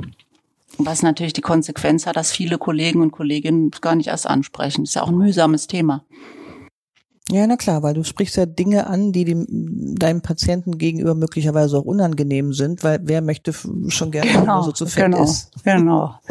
Was 0.77 1.03
natürlich 1.03 1.33
die 1.33 1.41
Konsequenz 1.41 2.05
hat, 2.05 2.15
dass 2.15 2.31
viele 2.31 2.57
Kollegen 2.57 3.01
und 3.01 3.11
Kolleginnen 3.11 3.71
gar 3.81 3.95
nicht 3.95 4.07
erst 4.07 4.27
ansprechen. 4.27 4.83
Das 4.83 4.91
ist 4.91 4.95
ja 4.95 5.03
auch 5.03 5.09
ein 5.09 5.17
mühsames 5.17 5.67
Thema. 5.67 6.03
Ja, 7.31 7.45
na 7.45 7.57
klar, 7.57 7.83
weil 7.83 7.93
du 7.93 8.03
sprichst 8.03 8.37
ja 8.37 8.45
Dinge 8.45 8.87
an, 8.87 9.11
die 9.11 9.23
dem, 9.23 9.45
deinem 9.95 10.21
Patienten 10.21 10.77
gegenüber 10.77 11.13
möglicherweise 11.13 11.77
auch 11.77 11.85
unangenehm 11.85 12.53
sind, 12.53 12.83
weil 12.83 12.99
wer 13.03 13.21
möchte 13.21 13.53
schon 13.53 14.11
gerne 14.11 14.31
genau, 14.31 14.63
so 14.63 14.71
zu 14.71 14.87
fett 14.87 15.05
genau, 15.05 15.23
ist. 15.23 15.51
Genau. 15.63 16.15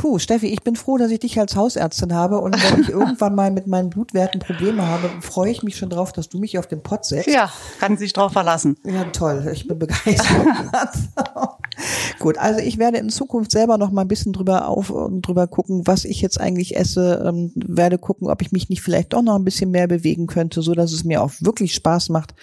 Puh, 0.00 0.18
Steffi, 0.18 0.46
ich 0.46 0.62
bin 0.62 0.76
froh, 0.76 0.96
dass 0.96 1.10
ich 1.10 1.20
dich 1.20 1.38
als 1.38 1.56
Hausärztin 1.56 2.14
habe 2.14 2.38
und 2.40 2.56
wenn 2.62 2.80
ich 2.80 2.88
irgendwann 2.90 3.34
mal 3.34 3.50
mit 3.50 3.66
meinen 3.66 3.90
Blutwerten 3.90 4.40
Probleme 4.40 4.86
habe, 4.86 5.10
freue 5.20 5.50
ich 5.50 5.62
mich 5.62 5.76
schon 5.76 5.90
drauf, 5.90 6.12
dass 6.12 6.30
du 6.30 6.38
mich 6.38 6.58
auf 6.58 6.66
den 6.66 6.82
Pott 6.82 7.04
setzt. 7.04 7.28
Ja, 7.28 7.50
kann 7.80 7.98
sich 7.98 8.14
drauf 8.14 8.32
verlassen. 8.32 8.78
Ja, 8.84 9.04
toll. 9.04 9.50
Ich 9.52 9.68
bin 9.68 9.78
begeistert. 9.78 10.26
Gut, 12.20 12.36
also 12.36 12.60
ich 12.60 12.76
werde 12.76 12.98
in 12.98 13.08
Zukunft 13.08 13.50
selber 13.50 13.78
noch 13.78 13.90
mal 13.90 14.02
ein 14.02 14.08
bisschen 14.08 14.34
drüber 14.34 14.68
auf 14.68 14.90
und 14.90 15.22
drüber 15.22 15.46
gucken, 15.46 15.86
was 15.86 16.04
ich 16.04 16.20
jetzt 16.20 16.38
eigentlich 16.38 16.76
esse. 16.76 17.24
Ähm, 17.26 17.50
werde 17.54 17.96
gucken, 17.96 18.28
ob 18.28 18.42
ich 18.42 18.52
mich 18.52 18.68
nicht 18.68 18.82
vielleicht 18.82 19.14
doch 19.14 19.22
noch 19.22 19.36
ein 19.36 19.44
bisschen 19.44 19.70
mehr 19.70 19.88
bewegen 19.88 20.26
könnte, 20.26 20.60
so 20.60 20.74
dass 20.74 20.92
es 20.92 21.02
mir 21.02 21.22
auch 21.22 21.32
wirklich 21.40 21.72
Spaß 21.72 22.10
macht. 22.10 22.34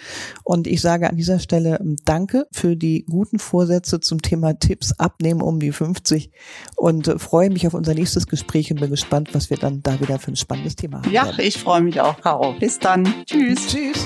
Und 0.42 0.66
ich 0.66 0.80
sage 0.80 1.08
an 1.08 1.16
dieser 1.16 1.38
Stelle 1.38 1.78
ähm, 1.80 1.94
Danke 2.04 2.48
für 2.50 2.74
die 2.74 3.04
guten 3.08 3.38
Vorsätze 3.38 4.00
zum 4.00 4.20
Thema 4.20 4.58
Tipps 4.58 4.92
abnehmen 4.98 5.42
um 5.42 5.60
die 5.60 5.70
50 5.70 6.32
und 6.74 7.06
äh, 7.06 7.18
freue 7.20 7.48
mich 7.48 7.64
auf 7.68 7.74
unser 7.74 7.94
nächstes 7.94 8.26
Gespräch 8.26 8.72
und 8.72 8.80
bin 8.80 8.90
gespannt, 8.90 9.28
was 9.32 9.48
wir 9.48 9.58
dann 9.58 9.84
da 9.84 10.00
wieder 10.00 10.18
für 10.18 10.32
ein 10.32 10.36
spannendes 10.36 10.74
Thema 10.74 10.98
haben. 10.98 11.12
Ja, 11.12 11.30
ich 11.38 11.56
freue 11.56 11.82
mich 11.82 12.00
auch, 12.00 12.20
Caro. 12.20 12.52
Bis 12.58 12.80
dann. 12.80 13.04
Tschüss. 13.26 13.68
Tschüss. 13.68 14.04